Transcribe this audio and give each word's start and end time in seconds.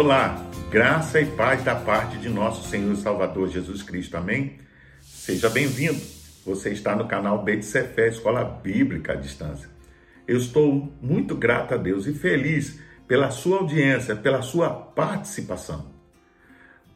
Olá, 0.00 0.40
graça 0.70 1.20
e 1.20 1.26
paz 1.26 1.64
da 1.64 1.74
parte 1.74 2.18
de 2.18 2.28
nosso 2.28 2.68
Senhor 2.68 2.92
e 2.92 2.96
Salvador 2.98 3.48
Jesus 3.48 3.82
Cristo. 3.82 4.16
Amém? 4.16 4.56
Seja 5.02 5.50
bem-vindo. 5.50 6.00
Você 6.46 6.70
está 6.70 6.94
no 6.94 7.08
canal 7.08 7.42
Beit 7.42 7.64
Sefer, 7.64 8.12
Escola 8.12 8.44
Bíblica 8.44 9.14
à 9.14 9.16
Distância. 9.16 9.68
Eu 10.24 10.36
estou 10.36 10.92
muito 11.02 11.34
grato 11.34 11.74
a 11.74 11.76
Deus 11.76 12.06
e 12.06 12.12
feliz 12.12 12.78
pela 13.08 13.32
sua 13.32 13.58
audiência, 13.58 14.14
pela 14.14 14.40
sua 14.40 14.70
participação. 14.70 15.86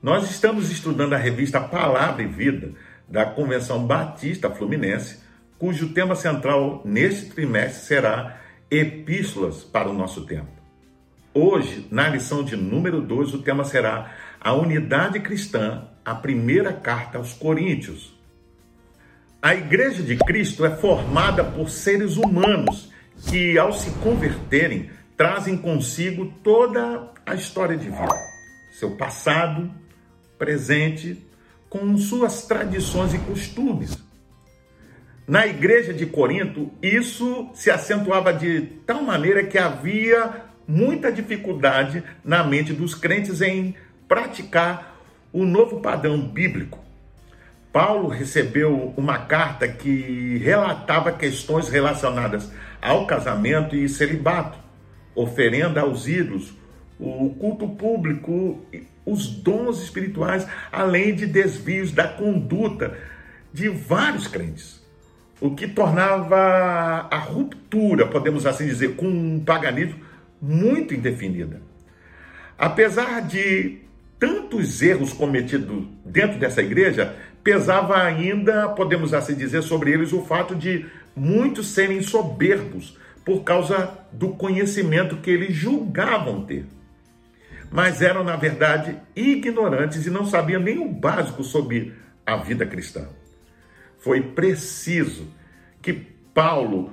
Nós 0.00 0.30
estamos 0.30 0.70
estudando 0.70 1.14
a 1.14 1.18
revista 1.18 1.60
Palavra 1.60 2.22
e 2.22 2.28
Vida 2.28 2.70
da 3.08 3.26
Convenção 3.26 3.84
Batista 3.84 4.48
Fluminense, 4.48 5.18
cujo 5.58 5.92
tema 5.92 6.14
central 6.14 6.80
neste 6.84 7.30
trimestre 7.30 7.84
será 7.84 8.40
Epístolas 8.70 9.64
para 9.64 9.90
o 9.90 9.92
nosso 9.92 10.24
tempo. 10.24 10.61
Hoje, 11.34 11.86
na 11.90 12.10
lição 12.10 12.44
de 12.44 12.56
número 12.56 13.00
2, 13.00 13.32
o 13.32 13.38
tema 13.38 13.64
será 13.64 14.14
a 14.38 14.52
unidade 14.52 15.18
cristã, 15.18 15.88
a 16.04 16.14
primeira 16.14 16.74
carta 16.74 17.16
aos 17.16 17.32
Coríntios. 17.32 18.12
A 19.40 19.54
Igreja 19.54 20.02
de 20.02 20.18
Cristo 20.18 20.62
é 20.62 20.76
formada 20.76 21.42
por 21.42 21.70
seres 21.70 22.18
humanos 22.18 22.92
que, 23.30 23.56
ao 23.56 23.72
se 23.72 23.90
converterem, 24.02 24.90
trazem 25.16 25.56
consigo 25.56 26.30
toda 26.44 27.10
a 27.24 27.34
história 27.34 27.78
de 27.78 27.88
vida, 27.88 28.18
seu 28.78 28.94
passado, 28.98 29.70
presente, 30.36 31.26
com 31.70 31.96
suas 31.96 32.42
tradições 32.42 33.14
e 33.14 33.18
costumes. 33.18 33.96
Na 35.26 35.46
igreja 35.46 35.94
de 35.94 36.04
Corinto, 36.04 36.70
isso 36.82 37.48
se 37.54 37.70
acentuava 37.70 38.34
de 38.34 38.62
tal 38.84 39.02
maneira 39.02 39.44
que 39.44 39.56
havia 39.56 40.51
muita 40.72 41.12
dificuldade 41.12 42.02
na 42.24 42.42
mente 42.42 42.72
dos 42.72 42.94
crentes 42.94 43.42
em 43.42 43.74
praticar 44.08 44.96
o 45.30 45.44
novo 45.44 45.80
padrão 45.80 46.18
bíblico. 46.18 46.78
Paulo 47.70 48.08
recebeu 48.08 48.94
uma 48.96 49.18
carta 49.18 49.68
que 49.68 50.38
relatava 50.38 51.12
questões 51.12 51.68
relacionadas 51.68 52.50
ao 52.80 53.06
casamento 53.06 53.76
e 53.76 53.86
celibato, 53.86 54.58
oferenda 55.14 55.82
aos 55.82 56.08
ídolos, 56.08 56.54
o 56.98 57.34
culto 57.38 57.68
público, 57.68 58.64
os 59.04 59.26
dons 59.26 59.82
espirituais, 59.82 60.46
além 60.70 61.14
de 61.14 61.26
desvios 61.26 61.92
da 61.92 62.08
conduta 62.08 62.96
de 63.52 63.68
vários 63.68 64.26
crentes. 64.26 64.82
O 65.38 65.54
que 65.54 65.68
tornava 65.68 67.08
a 67.10 67.18
ruptura, 67.18 68.06
podemos 68.06 68.46
assim 68.46 68.64
dizer, 68.64 68.96
com 68.96 69.36
o 69.36 69.40
paganismo 69.40 70.11
muito 70.42 70.92
indefinida. 70.92 71.62
Apesar 72.58 73.22
de 73.22 73.78
tantos 74.18 74.82
erros 74.82 75.12
cometidos 75.12 75.86
dentro 76.04 76.38
dessa 76.38 76.60
igreja, 76.60 77.16
pesava 77.44 78.02
ainda, 78.02 78.68
podemos 78.70 79.14
assim 79.14 79.36
dizer, 79.36 79.62
sobre 79.62 79.92
eles 79.92 80.12
o 80.12 80.22
fato 80.22 80.54
de 80.54 80.86
muitos 81.14 81.68
serem 81.68 82.02
soberbos 82.02 82.98
por 83.24 83.44
causa 83.44 83.96
do 84.12 84.30
conhecimento 84.30 85.18
que 85.18 85.30
eles 85.30 85.54
julgavam 85.54 86.44
ter. 86.44 86.66
Mas 87.70 88.02
eram, 88.02 88.22
na 88.22 88.36
verdade, 88.36 88.98
ignorantes 89.14 90.04
e 90.04 90.10
não 90.10 90.26
sabiam 90.26 90.60
nem 90.60 90.78
o 90.78 90.88
básico 90.88 91.42
sobre 91.42 91.94
a 92.26 92.36
vida 92.36 92.66
cristã. 92.66 93.08
Foi 93.98 94.20
preciso 94.20 95.28
que 95.80 95.92
Paulo 96.34 96.92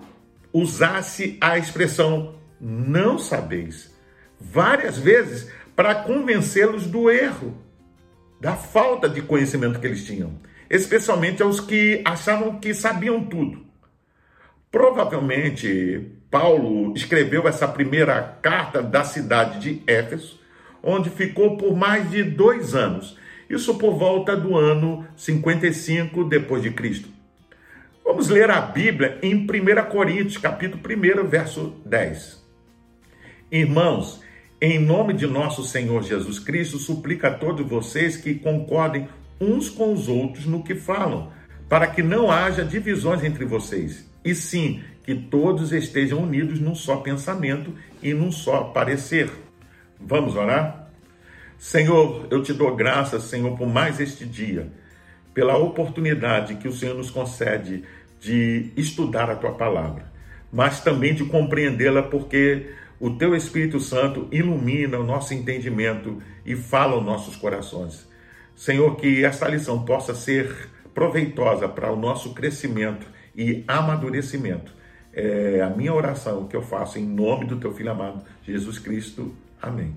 usasse 0.53 1.37
a 1.41 1.57
expressão 1.57 2.38
não 2.59 3.17
sabeis. 3.17 3.93
Várias 4.39 4.97
vezes 4.97 5.51
para 5.75 5.95
convencê-los 5.95 6.85
do 6.85 7.09
erro, 7.09 7.57
da 8.39 8.55
falta 8.55 9.07
de 9.07 9.21
conhecimento 9.21 9.79
que 9.79 9.87
eles 9.87 10.05
tinham, 10.05 10.33
especialmente 10.69 11.41
aos 11.41 11.59
que 11.59 12.01
achavam 12.05 12.59
que 12.59 12.73
sabiam 12.73 13.23
tudo. 13.25 13.65
Provavelmente 14.71 16.11
Paulo 16.29 16.93
escreveu 16.95 17.47
essa 17.47 17.67
primeira 17.67 18.37
carta 18.41 18.81
da 18.83 19.03
cidade 19.03 19.59
de 19.59 19.83
Éfeso, 19.87 20.39
onde 20.83 21.09
ficou 21.09 21.57
por 21.57 21.75
mais 21.75 22.09
de 22.09 22.23
dois 22.23 22.75
anos, 22.75 23.17
isso 23.49 23.77
por 23.77 23.97
volta 23.97 24.35
do 24.35 24.55
ano 24.55 25.07
55 25.15 26.23
depois 26.25 26.61
de 26.61 26.71
Cristo. 26.71 27.09
Vamos 28.05 28.29
ler 28.29 28.49
a 28.49 28.61
Bíblia 28.61 29.17
em 29.21 29.35
1 29.35 29.47
Coríntios, 29.89 30.37
capítulo 30.37 30.81
1, 30.83 31.27
verso 31.27 31.75
10. 31.85 32.38
Irmãos, 33.51 34.21
em 34.61 34.77
nome 34.77 35.11
de 35.11 35.25
nosso 35.25 35.63
Senhor 35.63 36.03
Jesus 36.03 36.37
Cristo, 36.37 36.77
suplica 36.77 37.29
a 37.29 37.33
todos 37.33 37.67
vocês 37.67 38.15
que 38.15 38.35
concordem 38.35 39.09
uns 39.41 39.71
com 39.71 39.91
os 39.91 40.07
outros 40.07 40.45
no 40.45 40.63
que 40.63 40.75
falam, 40.75 41.31
para 41.67 41.87
que 41.87 42.03
não 42.03 42.29
haja 42.29 42.63
divisões 42.63 43.23
entre 43.23 43.45
vocês, 43.45 44.07
e 44.23 44.35
sim 44.35 44.83
que 45.03 45.15
todos 45.15 45.71
estejam 45.71 46.19
unidos 46.19 46.59
num 46.59 46.75
só 46.75 46.97
pensamento 46.97 47.73
e 48.03 48.13
num 48.13 48.31
só 48.31 48.65
parecer. 48.65 49.31
Vamos 49.99 50.35
orar? 50.35 50.87
Senhor, 51.57 52.27
eu 52.29 52.43
te 52.43 52.53
dou 52.53 52.75
graças, 52.75 53.23
Senhor, 53.23 53.57
por 53.57 53.67
mais 53.67 53.99
este 53.99 54.25
dia, 54.25 54.71
pela 55.33 55.57
oportunidade 55.57 56.55
que 56.57 56.67
o 56.67 56.73
Senhor 56.73 56.95
nos 56.95 57.09
concede 57.09 57.83
de 58.21 58.71
estudar 58.77 59.27
a 59.27 59.35
tua 59.35 59.53
palavra, 59.53 60.05
mas 60.53 60.81
também 60.81 61.15
de 61.15 61.25
compreendê-la, 61.25 62.03
porque 62.03 62.77
o 62.99 63.11
teu 63.11 63.35
Espírito 63.35 63.79
Santo 63.79 64.27
ilumina 64.31 64.99
o 64.99 65.03
nosso 65.03 65.33
entendimento 65.33 66.21
e 66.45 66.55
fala 66.55 66.93
aos 66.93 67.05
nossos 67.05 67.35
corações. 67.35 68.07
Senhor, 68.55 68.95
que 68.97 69.23
esta 69.23 69.47
lição 69.47 69.85
possa 69.85 70.13
ser 70.13 70.69
proveitosa 70.93 71.67
para 71.69 71.91
o 71.91 71.95
nosso 71.95 72.33
crescimento 72.33 73.07
e 73.35 73.63
amadurecimento. 73.67 74.73
É 75.13 75.61
a 75.61 75.69
minha 75.69 75.93
oração 75.93 76.45
que 76.47 76.55
eu 76.55 76.61
faço 76.61 76.99
em 76.99 77.05
nome 77.05 77.45
do 77.45 77.57
teu 77.57 77.73
filho 77.73 77.91
amado, 77.91 78.23
Jesus 78.45 78.77
Cristo. 78.77 79.33
Amém. 79.61 79.95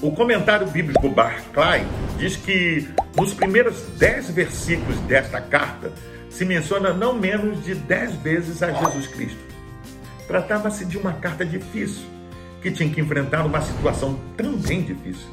O 0.00 0.12
comentário 0.12 0.66
bíblico 0.66 1.08
Barclay 1.08 1.84
diz 2.18 2.36
que 2.36 2.86
nos 3.16 3.32
primeiros 3.32 3.80
dez 3.98 4.30
versículos 4.30 4.98
desta 5.00 5.40
carta, 5.40 5.92
se 6.34 6.44
menciona 6.44 6.92
não 6.92 7.14
menos 7.14 7.64
de 7.64 7.76
dez 7.76 8.12
vezes 8.16 8.60
a 8.60 8.72
Jesus 8.72 9.06
Cristo. 9.06 9.38
Tratava-se 10.26 10.84
de 10.84 10.98
uma 10.98 11.12
carta 11.12 11.44
difícil, 11.44 12.02
que 12.60 12.72
tinha 12.72 12.90
que 12.90 13.00
enfrentar 13.00 13.46
uma 13.46 13.60
situação 13.60 14.18
também 14.36 14.82
difícil. 14.82 15.28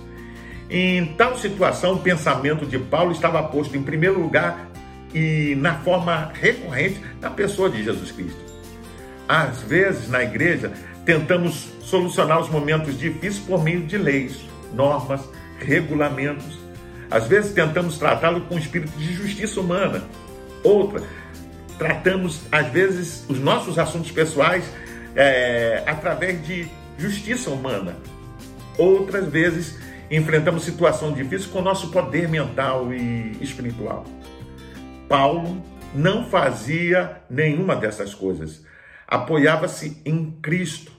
Em 0.69 1.07
tal 1.15 1.35
situação, 1.37 1.95
o 1.95 1.99
pensamento 1.99 2.67
de 2.67 2.77
Paulo 2.77 3.11
estava 3.11 3.41
posto 3.41 3.75
em 3.75 3.81
primeiro 3.81 4.21
lugar 4.21 4.69
e 5.13 5.55
na 5.55 5.75
forma 5.79 6.31
recorrente 6.39 7.01
na 7.19 7.31
pessoa 7.31 7.67
de 7.67 7.83
Jesus 7.83 8.11
Cristo. 8.11 8.39
Às 9.27 9.59
vezes, 9.63 10.07
na 10.07 10.21
igreja, 10.21 10.71
tentamos 11.03 11.69
solucionar 11.81 12.39
os 12.39 12.49
momentos 12.49 12.97
difíceis 12.97 13.39
por 13.39 13.63
meio 13.63 13.81
de 13.87 13.97
leis, 13.97 14.39
normas, 14.71 15.21
regulamentos. 15.59 16.59
Às 17.09 17.27
vezes, 17.27 17.53
tentamos 17.53 17.97
tratá-lo 17.97 18.41
com 18.41 18.57
espírito 18.57 18.95
de 18.99 19.13
justiça 19.13 19.59
humana, 19.59 20.03
Outra, 20.63 21.01
tratamos, 21.77 22.41
às 22.51 22.67
vezes, 22.67 23.25
os 23.27 23.39
nossos 23.39 23.79
assuntos 23.79 24.11
pessoais 24.11 24.63
é, 25.15 25.83
através 25.85 26.45
de 26.45 26.67
justiça 26.97 27.49
humana. 27.49 27.95
Outras 28.77 29.27
vezes, 29.27 29.77
enfrentamos 30.09 30.63
situações 30.63 31.15
difíceis 31.15 31.47
com 31.47 31.59
o 31.59 31.63
nosso 31.63 31.89
poder 31.89 32.27
mental 32.27 32.93
e 32.93 33.37
espiritual. 33.41 34.05
Paulo 35.07 35.63
não 35.93 36.25
fazia 36.25 37.21
nenhuma 37.29 37.75
dessas 37.75 38.13
coisas. 38.13 38.63
Apoiava-se 39.07 40.01
em 40.05 40.31
Cristo 40.41 40.91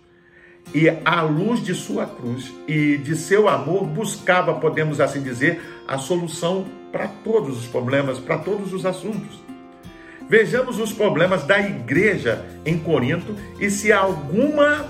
e, 0.74 0.88
à 1.04 1.22
luz 1.22 1.62
de 1.62 1.74
sua 1.74 2.06
cruz 2.06 2.52
e 2.66 2.98
de 2.98 3.16
seu 3.16 3.48
amor, 3.48 3.84
buscava, 3.84 4.54
podemos 4.54 5.00
assim 5.00 5.22
dizer, 5.22 5.60
a 5.86 5.98
solução 5.98 6.66
para 6.90 7.08
todos 7.08 7.58
os 7.58 7.66
problemas, 7.66 8.18
para 8.18 8.38
todos 8.38 8.72
os 8.72 8.84
assuntos. 8.84 9.40
Vejamos 10.28 10.78
os 10.78 10.92
problemas 10.92 11.44
da 11.44 11.60
igreja 11.60 12.44
em 12.64 12.78
Corinto 12.78 13.36
e 13.60 13.70
se 13.70 13.92
há 13.92 14.00
alguma 14.00 14.86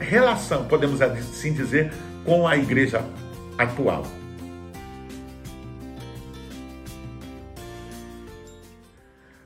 relação, 0.00 0.64
podemos 0.66 1.00
assim 1.02 1.52
dizer, 1.52 1.92
com 2.24 2.46
a 2.46 2.56
igreja 2.56 3.04
atual. 3.58 4.04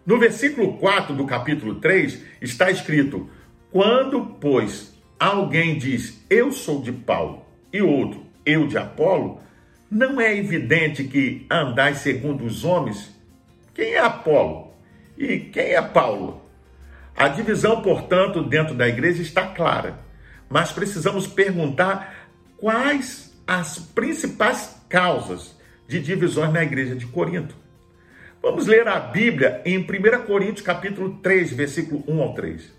No 0.06 0.18
versículo 0.18 0.78
4 0.78 1.14
do 1.14 1.26
capítulo 1.26 1.74
3 1.74 2.22
está 2.40 2.70
escrito: 2.70 3.28
Quando, 3.70 4.24
pois, 4.40 4.94
alguém 5.18 5.76
diz 5.76 6.24
eu 6.30 6.50
sou 6.50 6.80
de 6.80 6.92
Paulo 6.92 7.44
e 7.70 7.82
outro 7.82 8.24
eu 8.46 8.66
de 8.66 8.78
Apolo, 8.78 9.40
não 9.90 10.18
é 10.18 10.34
evidente 10.34 11.04
que 11.04 11.46
andais 11.50 11.98
segundo 11.98 12.44
os 12.46 12.64
homens? 12.64 13.14
Quem 13.74 13.92
é 13.92 13.98
Apolo? 13.98 14.67
E 15.18 15.40
quem 15.40 15.72
é 15.72 15.82
Paulo? 15.82 16.48
A 17.16 17.26
divisão, 17.26 17.82
portanto, 17.82 18.40
dentro 18.40 18.72
da 18.72 18.86
igreja 18.86 19.20
está 19.20 19.48
clara, 19.48 19.98
mas 20.48 20.70
precisamos 20.70 21.26
perguntar 21.26 22.28
quais 22.56 23.36
as 23.44 23.80
principais 23.80 24.80
causas 24.88 25.56
de 25.88 26.00
divisões 26.00 26.52
na 26.52 26.62
igreja 26.62 26.94
de 26.94 27.06
Corinto. 27.06 27.56
Vamos 28.40 28.68
ler 28.68 28.86
a 28.86 29.00
Bíblia 29.00 29.60
em 29.64 29.78
1 29.78 29.84
Coríntios 30.24 30.60
capítulo 30.64 31.18
3, 31.20 31.52
versículo 31.52 32.04
1 32.06 32.22
ao 32.22 32.34
3. 32.34 32.72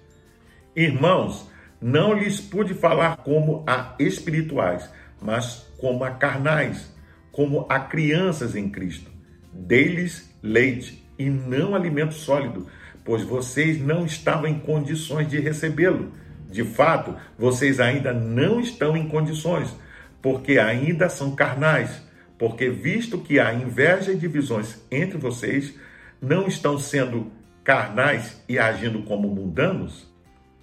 Irmãos, 0.73 1.49
não 1.81 2.13
lhes 2.13 2.39
pude 2.39 2.73
falar 2.73 3.17
como 3.17 3.65
a 3.67 3.95
espirituais, 3.99 4.89
mas 5.21 5.67
como 5.77 6.05
a 6.05 6.11
carnais, 6.11 6.89
como 7.33 7.65
a 7.67 7.81
crianças 7.81 8.55
em 8.55 8.69
Cristo. 8.69 9.11
Dei-lhes 9.51 10.33
leite 10.41 11.08
e 11.19 11.29
não 11.29 11.75
alimento 11.75 12.13
sólido, 12.13 12.65
pois 13.03 13.21
vocês 13.23 13.79
não 13.79 14.05
estavam 14.05 14.47
em 14.47 14.57
condições 14.57 15.27
de 15.27 15.37
recebê-lo. 15.39 16.13
De 16.49 16.63
fato, 16.63 17.15
vocês 17.37 17.79
ainda 17.79 18.13
não 18.13 18.59
estão 18.59 18.95
em 18.95 19.07
condições, 19.07 19.75
porque 20.21 20.57
ainda 20.57 21.09
são 21.09 21.35
carnais. 21.35 22.01
Porque, 22.37 22.69
visto 22.69 23.17
que 23.17 23.37
há 23.37 23.53
inveja 23.53 24.13
e 24.13 24.17
divisões 24.17 24.81
entre 24.89 25.17
vocês, 25.17 25.75
não 26.21 26.47
estão 26.47 26.79
sendo 26.79 27.29
carnais 27.63 28.41
e 28.47 28.57
agindo 28.57 29.03
como 29.03 29.27
mundanos? 29.27 30.07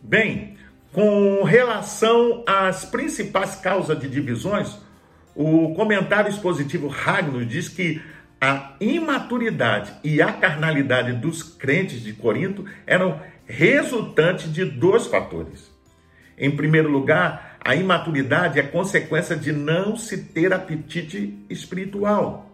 Bem, 0.03 0.57
com 0.93 1.43
relação 1.43 2.43
às 2.47 2.87
principais 2.87 3.57
causas 3.57 3.99
de 4.01 4.09
divisões, 4.09 4.79
o 5.35 5.75
comentário 5.75 6.31
expositivo 6.31 6.89
Ragno 6.89 7.45
diz 7.45 7.69
que 7.69 8.01
a 8.41 8.75
imaturidade 8.81 9.93
e 10.05 10.21
a 10.21 10.33
carnalidade 10.33 11.13
dos 11.15 11.43
crentes 11.43 12.03
de 12.03 12.13
Corinto 12.13 12.65
eram 12.87 13.21
resultantes 13.47 14.53
de 14.53 14.65
dois 14.65 15.07
fatores. 15.07 15.71
Em 16.37 16.51
primeiro 16.51 16.91
lugar, 16.91 17.57
a 17.61 17.75
imaturidade 17.75 18.61
é 18.61 18.63
consequência 18.63 19.35
de 19.35 19.53
não 19.53 19.97
se 19.97 20.25
ter 20.25 20.53
apetite 20.53 21.37
espiritual. 21.49 22.51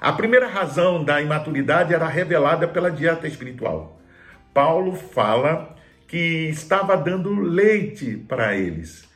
A 0.00 0.12
primeira 0.12 0.48
razão 0.48 1.04
da 1.04 1.22
imaturidade 1.22 1.94
era 1.94 2.08
revelada 2.08 2.66
pela 2.66 2.90
dieta 2.90 3.28
espiritual. 3.28 4.00
Paulo 4.52 4.96
fala 4.96 5.76
que 6.08 6.48
estava 6.48 6.96
dando 6.96 7.40
leite 7.40 8.16
para 8.16 8.56
eles, 8.56 9.08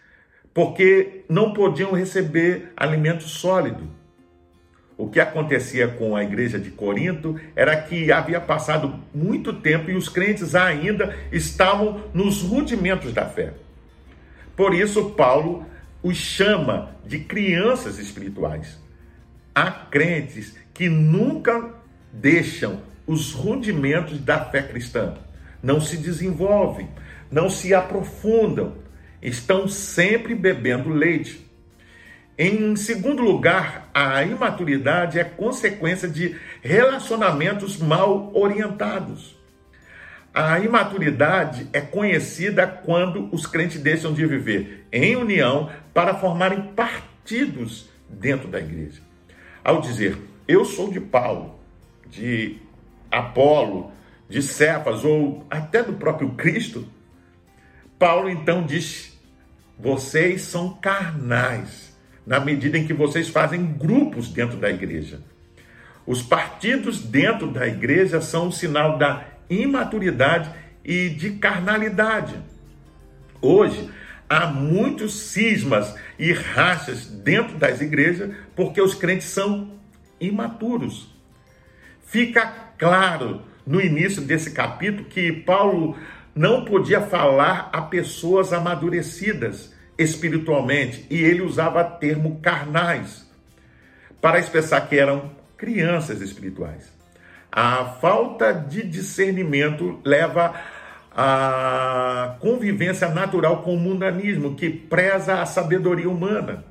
porque 0.55 1.25
não 1.29 1.53
podiam 1.53 1.93
receber 1.93 2.73
alimento 2.77 3.25
sólido. 3.25 3.91
O 4.99 5.09
que 5.09 5.21
acontecia 5.21 5.89
com 5.89 6.17
a 6.17 6.25
igreja 6.25 6.59
de 6.59 6.71
Corinto 6.71 7.39
era 7.55 7.77
que 7.77 8.11
havia 8.11 8.41
passado 8.41 8.99
muito 9.15 9.53
tempo 9.53 9.91
e 9.91 9.95
os 9.95 10.09
crentes 10.09 10.55
ainda 10.55 11.15
estavam 11.31 12.03
nos 12.15 12.41
rudimentos 12.41 13.13
da 13.13 13.27
fé. 13.27 13.53
Por 14.57 14.75
isso, 14.75 15.11
Paulo 15.11 15.67
os 16.03 16.17
chama 16.17 16.97
de 17.05 17.19
crianças 17.19 17.99
espirituais. 17.99 18.79
Há 19.55 19.71
crentes 19.71 20.57
que 20.73 20.89
nunca 20.89 21.75
deixam 22.13 22.81
os 23.07 23.33
rudimentos 23.33 24.19
da 24.19 24.45
fé 24.45 24.63
cristã, 24.63 25.15
não 25.63 25.81
se 25.81 25.97
desenvolvem, 25.97 26.89
não 27.31 27.49
se 27.49 27.75
aprofundam, 27.75 28.75
estão 29.23 29.69
sempre 29.69 30.35
bebendo 30.35 30.91
leite. 30.91 31.46
Em 32.39 32.77
segundo 32.77 33.23
lugar, 33.23 33.89
a 33.95 34.23
imaturidade 34.23 35.19
é 35.19 35.25
consequência 35.25 36.07
de 36.07 36.37
relacionamentos 36.61 37.79
mal 37.79 38.31
orientados. 38.35 39.35
A 40.35 40.61
imaturidade 40.61 41.67
é 41.73 41.81
conhecida 41.81 42.67
quando 42.67 43.35
os 43.35 43.47
crentes 43.47 43.81
deixam 43.81 44.13
de 44.13 44.27
viver 44.27 44.87
em 44.93 45.17
união 45.17 45.71
para 45.95 46.17
formarem 46.17 46.61
partidos 46.75 47.89
dentro 48.07 48.49
da 48.49 48.59
igreja. 48.59 49.01
Ao 49.65 49.81
dizer, 49.81 50.19
eu 50.47 50.63
sou 50.67 50.93
de 50.93 51.01
Paulo, 51.01 51.59
de 52.07 52.59
Apolo, 53.11 53.91
de 54.29 54.43
Cefas 54.43 55.07
ou 55.07 55.47
até 55.49 55.83
do 55.83 55.95
próprio 55.95 56.29
Cristo, 56.35 56.87
Paulo 57.99 58.29
então 58.29 58.67
diz: 58.67 59.19
vocês 59.79 60.43
são 60.43 60.75
carnais 60.75 61.96
na 62.27 62.41
medida 62.41 62.77
em 62.77 62.87
que 62.87 62.93
vocês 62.93 63.29
fazem 63.29 63.65
grupos 63.65 64.29
dentro 64.29 64.57
da 64.57 64.69
igreja. 64.69 65.21
Os 66.05 66.23
partidos 66.23 67.01
dentro 67.01 67.47
da 67.47 67.67
igreja 67.67 68.21
são 68.21 68.49
um 68.49 68.53
sinal 68.53 68.99
da 68.99 69.25
imaturidade 69.49 70.51
e 70.85 71.09
de 71.09 71.31
carnalidade. 71.33 72.35
Hoje, 73.41 73.89
há 74.29 74.47
muitos 74.47 75.15
cismas 75.31 75.95
e 76.19 76.33
rachas 76.33 77.07
dentro 77.07 77.57
das 77.57 77.81
igrejas 77.81 78.35
porque 78.57 78.81
os 78.81 78.95
crentes 78.95 79.29
são 79.29 79.73
imaturos. 80.21 81.15
Fica 82.07 82.47
claro 82.79 83.43
no 83.67 83.81
início 83.81 84.23
desse 84.23 84.53
capítulo 84.53 85.05
que 85.05 85.33
Paulo 85.33 85.97
não 86.35 86.65
podia 86.65 87.01
falar 87.01 87.69
a 87.73 87.83
pessoas 87.83 88.53
amadurecidas 88.53 89.75
espiritualmente, 89.99 91.07
e 91.11 91.23
ele 91.23 91.43
usava 91.43 91.85
termo 91.85 92.41
carnais 92.41 93.27
para 94.21 94.39
expressar 94.39 94.81
que 94.89 94.99
eram 94.99 95.31
crianças 95.57 96.21
espirituais. 96.21 96.93
A 97.51 97.85
falta 98.01 98.53
de 98.53 98.83
discernimento 98.83 100.01
leva 100.05 100.55
à 101.11 102.37
convivência 102.41 103.09
natural 103.09 103.63
com 103.63 103.75
o 103.75 103.79
mundanismo, 103.79 104.55
que 104.55 104.69
preza 104.69 105.41
a 105.41 105.47
sabedoria 105.47 106.11
humana. 106.11 106.65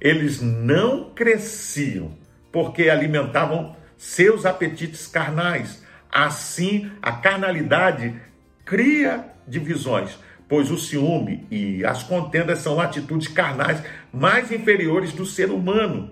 Eles 0.00 0.40
não 0.40 1.10
cresciam 1.10 2.18
porque 2.50 2.88
alimentavam 2.88 3.76
seus 3.96 4.44
apetites 4.44 5.06
carnais. 5.06 5.84
Assim, 6.10 6.90
a 7.00 7.12
carnalidade 7.12 8.20
cria 8.64 9.26
divisões, 9.46 10.18
pois 10.50 10.68
o 10.68 10.76
ciúme 10.76 11.46
e 11.48 11.84
as 11.84 12.02
contendas 12.02 12.58
são 12.58 12.80
atitudes 12.80 13.28
carnais 13.28 13.80
mais 14.12 14.50
inferiores 14.50 15.12
do 15.12 15.24
ser 15.24 15.48
humano, 15.48 16.10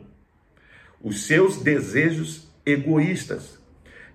os 1.03 1.27
seus 1.27 1.61
desejos 1.61 2.49
egoístas. 2.65 3.59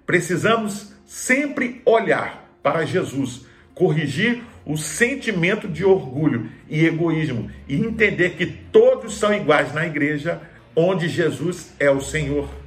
Precisamos 0.05 0.93
sempre 1.05 1.81
olhar 1.85 2.49
para 2.63 2.85
Jesus, 2.85 3.45
corrigir 3.75 4.41
o 4.65 4.77
sentimento 4.77 5.67
de 5.67 5.83
orgulho 5.83 6.49
e 6.69 6.85
egoísmo 6.85 7.51
e 7.67 7.75
entender 7.75 8.37
que 8.37 8.45
todos 8.45 9.15
são 9.17 9.33
iguais 9.33 9.73
na 9.73 9.85
igreja 9.85 10.41
onde 10.73 11.09
Jesus 11.09 11.73
é 11.77 11.91
o 11.91 11.99
Senhor. 11.99 12.62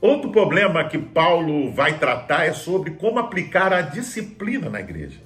Outro 0.00 0.30
problema 0.30 0.88
que 0.88 0.96
Paulo 0.96 1.70
vai 1.72 1.98
tratar 1.98 2.46
é 2.46 2.52
sobre 2.52 2.92
como 2.92 3.18
aplicar 3.18 3.72
a 3.72 3.82
disciplina 3.82 4.70
na 4.70 4.80
igreja. 4.80 5.20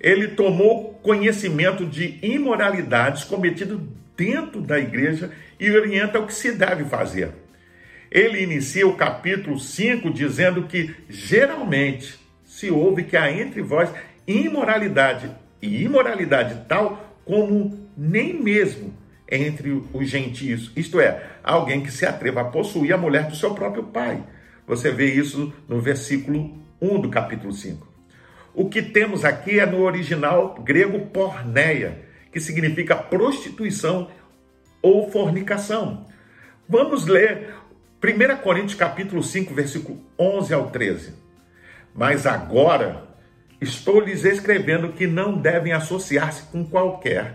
Ele 0.00 0.28
tomou 0.28 0.94
conhecimento 1.02 1.86
de 1.86 2.18
imoralidades 2.22 3.22
cometidas 3.22 3.78
dentro 4.16 4.60
da 4.60 4.78
igreja 4.78 5.30
e 5.60 5.70
orienta 5.70 6.18
o 6.18 6.26
que 6.26 6.34
se 6.34 6.52
deve 6.52 6.84
fazer. 6.84 7.30
Ele 8.10 8.42
inicia 8.42 8.86
o 8.86 8.96
capítulo 8.96 9.58
5 9.60 10.10
dizendo 10.10 10.64
que 10.64 10.94
geralmente 11.08 12.18
se 12.44 12.70
ouve 12.70 13.04
que 13.04 13.16
há 13.16 13.30
entre 13.30 13.62
vós 13.62 13.90
imoralidade, 14.26 15.30
e 15.62 15.84
imoralidade 15.84 16.64
tal 16.68 17.16
como 17.24 17.88
nem 17.96 18.34
mesmo 18.34 18.94
entre 19.30 19.82
os 19.92 20.08
gentios, 20.08 20.72
isto 20.74 21.00
é, 21.00 21.22
alguém 21.44 21.82
que 21.82 21.90
se 21.90 22.06
atreva 22.06 22.40
a 22.40 22.44
possuir 22.44 22.92
a 22.92 22.98
mulher 22.98 23.28
do 23.28 23.36
seu 23.36 23.54
próprio 23.54 23.84
pai. 23.84 24.22
Você 24.66 24.90
vê 24.90 25.12
isso 25.12 25.52
no 25.68 25.80
versículo 25.80 26.56
1 26.80 27.00
do 27.00 27.10
capítulo 27.10 27.52
5. 27.52 27.86
O 28.54 28.68
que 28.68 28.82
temos 28.82 29.24
aqui 29.24 29.60
é 29.60 29.66
no 29.66 29.82
original 29.82 30.54
grego 30.64 31.06
porneia, 31.06 32.02
que 32.32 32.40
significa 32.40 32.96
prostituição 32.96 34.10
ou 34.82 35.10
fornicação. 35.10 36.06
Vamos 36.68 37.06
ler 37.06 37.54
1 38.02 38.36
Coríntios 38.42 38.74
capítulo 38.74 39.22
5, 39.22 39.54
versículo 39.54 40.00
11 40.18 40.54
ao 40.54 40.70
13. 40.70 41.14
Mas 41.94 42.26
agora 42.26 43.08
estou 43.60 44.00
lhes 44.00 44.24
escrevendo 44.24 44.92
que 44.92 45.06
não 45.06 45.36
devem 45.36 45.72
associar-se 45.72 46.44
com 46.44 46.64
qualquer 46.64 47.34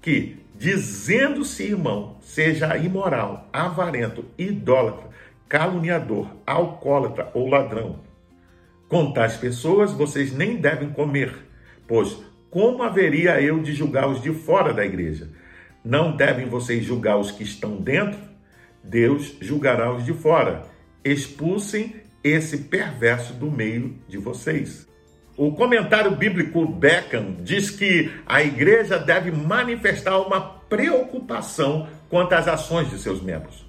que, 0.00 0.38
dizendo-se 0.58 1.62
irmão, 1.62 2.16
seja 2.20 2.76
imoral, 2.76 3.48
avarento, 3.52 4.24
idólatra, 4.36 5.08
caluniador, 5.48 6.28
alcoólatra 6.44 7.30
ou 7.32 7.48
ladrão. 7.48 8.00
Com 8.88 9.12
tais 9.12 9.36
pessoas 9.36 9.92
vocês 9.92 10.32
nem 10.32 10.56
devem 10.56 10.90
comer, 10.90 11.32
pois 11.86 12.18
como 12.50 12.82
haveria 12.82 13.40
eu 13.40 13.62
de 13.62 13.72
julgar 13.72 14.08
os 14.08 14.20
de 14.20 14.32
fora 14.32 14.72
da 14.72 14.84
igreja? 14.84 15.30
Não 15.84 16.16
devem 16.16 16.46
vocês 16.46 16.84
julgar 16.84 17.16
os 17.18 17.30
que 17.30 17.44
estão 17.44 17.76
dentro? 17.76 18.18
Deus 18.82 19.36
julgará 19.40 19.94
os 19.94 20.04
de 20.04 20.12
fora. 20.12 20.64
expulsem 21.04 21.94
esse 22.24 22.58
perverso 22.64 23.32
do 23.32 23.50
meio 23.50 23.96
de 24.08 24.18
vocês. 24.18 24.87
O 25.38 25.52
comentário 25.52 26.10
bíblico 26.10 26.66
Beckham 26.66 27.36
diz 27.38 27.70
que 27.70 28.10
a 28.26 28.42
igreja 28.42 28.98
deve 28.98 29.30
manifestar 29.30 30.18
uma 30.18 30.40
preocupação 30.40 31.88
quanto 32.08 32.32
às 32.32 32.48
ações 32.48 32.90
de 32.90 32.98
seus 32.98 33.22
membros. 33.22 33.64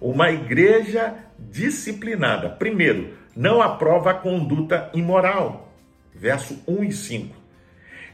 Uma 0.00 0.30
igreja 0.30 1.16
disciplinada, 1.36 2.48
primeiro, 2.48 3.18
não 3.34 3.60
aprova 3.60 4.12
a 4.12 4.14
conduta 4.14 4.88
imoral, 4.94 5.74
verso 6.14 6.62
1 6.68 6.84
e 6.84 6.92
5. 6.92 7.36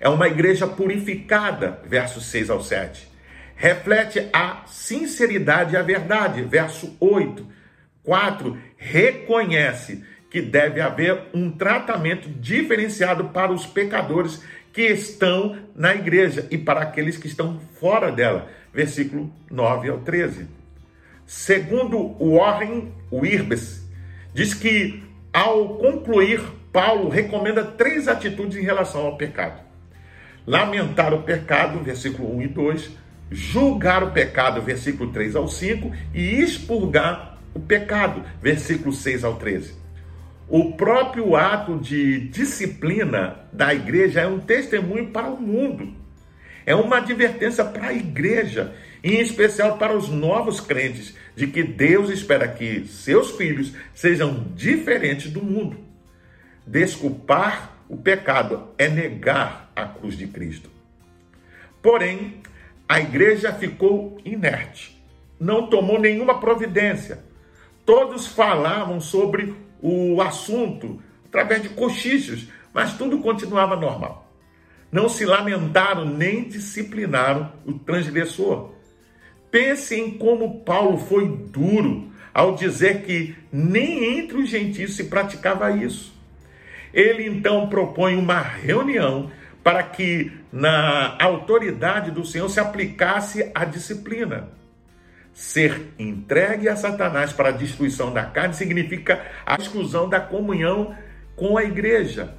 É 0.01 0.09
uma 0.09 0.27
igreja 0.27 0.67
purificada, 0.67 1.83
versos 1.85 2.25
6 2.25 2.49
ao 2.49 2.63
7. 2.63 3.07
Reflete 3.57 4.27
a 4.33 4.63
sinceridade 4.65 5.75
e 5.75 5.77
a 5.77 5.83
verdade, 5.83 6.41
verso 6.41 6.97
8. 6.99 7.47
4. 8.03 8.59
Reconhece 8.79 10.03
que 10.31 10.41
deve 10.41 10.81
haver 10.81 11.25
um 11.33 11.51
tratamento 11.51 12.29
diferenciado 12.29 13.27
para 13.27 13.53
os 13.53 13.67
pecadores 13.67 14.43
que 14.73 14.83
estão 14.83 15.57
na 15.75 15.95
igreja 15.95 16.47
e 16.51 16.59
para 16.59 16.83
aqueles 16.83 17.17
que 17.17 17.27
estão 17.27 17.59
fora 17.81 18.13
dela. 18.13 18.49
Versículo 18.73 19.33
9 19.51 19.89
ao 19.89 19.99
13. 20.01 20.47
Segundo 21.27 22.15
Warren 22.21 22.93
Wirbes, 23.11 23.85
diz 24.35 24.53
que 24.53 25.03
ao 25.33 25.77
concluir, 25.77 26.43
Paulo 26.73 27.09
recomenda 27.09 27.65
três 27.65 28.07
atitudes 28.09 28.57
em 28.57 28.63
relação 28.63 29.07
ao 29.07 29.17
pecado: 29.17 29.61
lamentar 30.47 31.13
o 31.13 31.23
pecado, 31.23 31.81
versículo 31.81 32.37
1 32.37 32.43
e 32.43 32.49
2, 32.49 32.91
julgar 33.31 34.05
o 34.05 34.13
pecado, 34.13 34.63
versículo 34.63 35.13
3 35.13 35.37
ao 35.37 35.49
5, 35.49 35.93
e 36.15 36.41
expurgar 36.41 37.39
o 37.55 37.61
pecado, 37.61 38.23
versículo 38.43 38.93
6 38.93 39.25
ao 39.25 39.37
13. 39.37 39.86
O 40.49 40.73
próprio 40.73 41.35
ato 41.35 41.77
de 41.77 42.29
disciplina 42.29 43.49
da 43.53 43.75
igreja 43.75 44.21
é 44.21 44.27
um 44.29 44.39
testemunho 44.39 45.11
para 45.11 45.29
o 45.29 45.41
mundo. 45.41 45.93
É 46.65 46.75
uma 46.75 46.99
advertência 46.99 47.65
para 47.65 47.89
a 47.89 47.93
igreja, 47.93 48.75
em 49.03 49.21
especial 49.21 49.77
para 49.77 49.97
os 49.97 50.09
novos 50.09 50.61
crentes, 50.61 51.17
de 51.35 51.49
que 51.49 51.65
Deus 51.65 52.11
espera 52.11 52.47
que 52.47 52.87
seus 52.87 53.33
filhos 53.33 53.73
sejam 53.93 54.47
diferentes 54.55 55.31
do 55.31 55.43
mundo. 55.43 55.79
Desculpar 56.65 57.73
o 57.89 57.97
pecado 57.97 58.69
é 58.79 58.89
negar 58.89 59.73
a 59.75 59.85
cruz 59.85 60.17
de 60.17 60.29
Cristo. 60.29 60.71
Porém, 61.83 62.41
a 62.89 63.01
igreja 63.01 63.53
ficou 63.53 64.21
inerte, 64.25 65.01
não 65.41 65.67
tomou 65.69 66.01
nenhuma 66.01 66.39
providência. 66.39 67.19
Todos 67.85 68.27
falavam 68.29 69.01
sobre 69.01 69.66
o 69.81 70.21
assunto 70.21 71.01
através 71.27 71.63
de 71.63 71.69
cochichos, 71.71 72.49
mas 72.73 72.97
tudo 72.97 73.19
continuava 73.19 73.77
normal. 73.77 74.31
Não 74.91 75.09
se 75.09 75.25
lamentaram 75.25 76.05
nem 76.05 76.45
disciplinaram 76.45 77.53
o 77.65 77.73
transgressor. 77.73 78.73
Pense 79.51 79.95
em 79.95 80.11
como 80.17 80.61
Paulo 80.61 80.99
foi 80.99 81.29
duro 81.29 82.11
ao 82.33 82.55
dizer 82.55 83.03
que 83.03 83.35
nem 83.51 84.19
entre 84.19 84.37
os 84.37 84.49
gentios 84.49 84.95
se 84.95 85.05
praticava 85.05 85.71
isso. 85.71 86.15
Ele 86.93 87.27
então 87.27 87.69
propõe 87.69 88.17
uma 88.17 88.41
reunião 88.41 89.31
para 89.63 89.83
que 89.83 90.31
na 90.53 91.17
autoridade 91.21 92.11
do 92.11 92.25
Senhor 92.25 92.49
se 92.49 92.61
aplicasse 92.61 93.51
a 93.55 93.65
disciplina. 93.65 94.51
Ser 95.37 95.93
entregue 95.99 96.67
a 96.67 96.75
Satanás 96.75 97.31
para 97.31 97.51
a 97.51 97.53
destruição 97.53 98.11
da 98.11 98.25
carne 98.25 98.55
significa 98.55 99.23
a 99.45 99.57
exclusão 99.57 100.09
da 100.09 100.19
comunhão 100.19 100.97
com 101.37 101.59
a 101.59 101.63
igreja. 101.63 102.35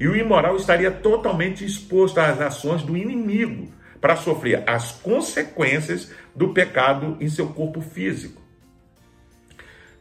E 0.00 0.08
o 0.08 0.16
imoral 0.16 0.56
estaria 0.56 0.90
totalmente 0.90 1.64
exposto 1.64 2.18
às 2.18 2.40
ações 2.40 2.82
do 2.82 2.96
inimigo 2.96 3.72
para 4.00 4.16
sofrer 4.16 4.64
as 4.68 4.90
consequências 4.90 6.10
do 6.34 6.48
pecado 6.48 7.16
em 7.20 7.28
seu 7.28 7.46
corpo 7.50 7.80
físico. 7.80 8.42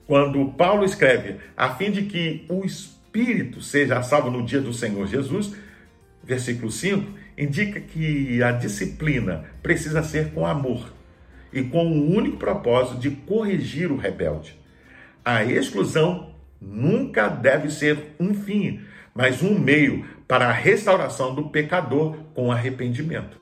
Quando 0.07 0.43
Paulo 0.53 0.83
escreve, 0.83 1.35
a 1.55 1.75
fim 1.75 1.91
de 1.91 2.05
que 2.05 2.47
o 2.49 2.65
espírito 2.65 3.61
seja 3.61 4.01
salvo 4.01 4.31
no 4.31 4.43
dia 4.43 4.59
do 4.59 4.73
Senhor 4.73 5.05
Jesus, 5.05 5.55
versículo 6.23 6.71
5, 6.71 7.13
indica 7.37 7.79
que 7.79 8.41
a 8.41 8.51
disciplina 8.51 9.45
precisa 9.61 10.01
ser 10.01 10.31
com 10.31 10.47
amor 10.47 10.97
e 11.51 11.63
com 11.63 11.87
o 11.87 12.15
único 12.15 12.37
propósito 12.37 12.99
de 12.99 13.11
corrigir 13.11 13.91
o 13.91 13.97
rebelde. 13.97 14.57
A 15.23 15.43
exclusão 15.43 16.33
nunca 16.61 17.27
deve 17.27 17.69
ser 17.69 18.15
um 18.19 18.33
fim, 18.33 18.81
mas 19.13 19.41
um 19.41 19.57
meio 19.57 20.05
para 20.27 20.47
a 20.47 20.51
restauração 20.51 21.33
do 21.33 21.49
pecador 21.49 22.17
com 22.33 22.51
arrependimento. 22.51 23.39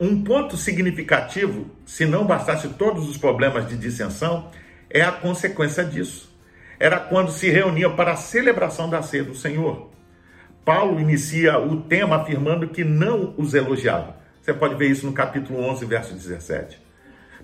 Um 0.00 0.24
ponto 0.24 0.56
significativo, 0.56 1.70
se 1.86 2.04
não 2.04 2.26
bastasse 2.26 2.68
todos 2.70 3.08
os 3.08 3.16
problemas 3.16 3.68
de 3.68 3.76
dissensão, 3.76 4.50
é 4.90 5.02
a 5.02 5.12
consequência 5.12 5.84
disso. 5.84 6.34
Era 6.78 6.98
quando 6.98 7.30
se 7.30 7.48
reuniam 7.48 7.94
para 7.94 8.12
a 8.12 8.16
celebração 8.16 8.90
da 8.90 9.02
ceia 9.02 9.24
do 9.24 9.34
Senhor. 9.34 9.93
Paulo 10.64 10.98
inicia 10.98 11.58
o 11.58 11.82
tema 11.82 12.16
afirmando 12.16 12.68
que 12.68 12.82
não 12.82 13.34
os 13.36 13.52
elogiava. 13.52 14.16
Você 14.40 14.54
pode 14.54 14.74
ver 14.76 14.88
isso 14.90 15.06
no 15.06 15.12
capítulo 15.12 15.60
11, 15.60 15.84
verso 15.84 16.14
17. 16.14 16.80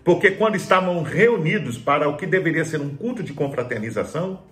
Porque 0.02 0.30
quando 0.30 0.56
estavam 0.56 1.02
reunidos 1.02 1.76
para 1.76 2.08
o 2.08 2.16
que 2.16 2.26
deveria 2.26 2.64
ser 2.64 2.80
um 2.80 2.96
culto 2.96 3.22
de 3.22 3.34
confraternização, 3.34 4.42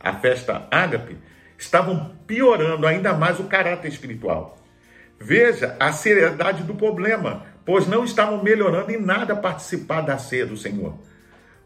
a 0.00 0.12
festa 0.14 0.66
ágape, 0.70 1.16
estavam 1.56 2.16
piorando 2.26 2.86
ainda 2.86 3.14
mais 3.14 3.38
o 3.38 3.44
caráter 3.44 3.88
espiritual. 3.88 4.58
Veja 5.18 5.76
a 5.78 5.92
seriedade 5.92 6.64
do 6.64 6.74
problema, 6.74 7.44
pois 7.64 7.86
não 7.86 8.04
estavam 8.04 8.42
melhorando 8.42 8.90
em 8.90 9.00
nada 9.00 9.36
participar 9.36 10.00
da 10.00 10.18
ceia 10.18 10.44
do 10.44 10.56
Senhor. 10.56 10.98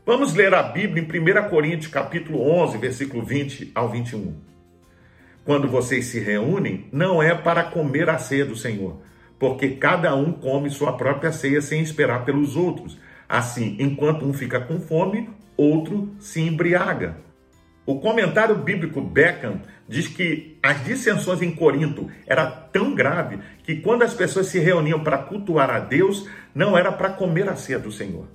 Vamos 0.05 0.35
ler 0.35 0.55
a 0.55 0.63
Bíblia 0.63 1.03
em 1.03 1.45
1 1.45 1.49
Coríntios 1.49 1.91
capítulo 1.91 2.43
11, 2.43 2.77
versículo 2.79 3.25
20 3.25 3.73
ao 3.75 3.89
21 3.89 4.50
quando 5.51 5.67
vocês 5.67 6.07
se 6.07 6.21
reúnem, 6.21 6.87
não 6.93 7.21
é 7.21 7.35
para 7.35 7.65
comer 7.65 8.09
a 8.09 8.19
ceia 8.19 8.47
do 8.47 8.55
Senhor, 8.55 9.03
porque 9.37 9.71
cada 9.71 10.15
um 10.15 10.31
come 10.31 10.71
sua 10.71 10.93
própria 10.93 11.33
ceia 11.33 11.61
sem 11.61 11.83
esperar 11.83 12.25
pelos 12.25 12.55
outros. 12.55 12.97
Assim, 13.29 13.75
enquanto 13.81 14.25
um 14.25 14.33
fica 14.33 14.61
com 14.61 14.79
fome, 14.79 15.29
outro 15.57 16.15
se 16.21 16.41
embriaga. 16.41 17.17
O 17.85 17.99
comentário 17.99 18.55
bíblico 18.55 19.01
Beckham 19.01 19.61
diz 19.89 20.07
que 20.07 20.57
as 20.63 20.85
dissensões 20.85 21.43
em 21.43 21.51
Corinto 21.51 22.09
era 22.29 22.47
tão 22.47 22.95
grave 22.95 23.41
que 23.65 23.75
quando 23.75 24.05
as 24.05 24.15
pessoas 24.15 24.47
se 24.47 24.61
reuniam 24.61 25.03
para 25.03 25.19
cultuar 25.19 25.69
a 25.69 25.81
Deus, 25.81 26.29
não 26.55 26.79
era 26.79 26.93
para 26.93 27.11
comer 27.11 27.49
a 27.49 27.57
ceia 27.57 27.81
do 27.81 27.91
Senhor. 27.91 28.29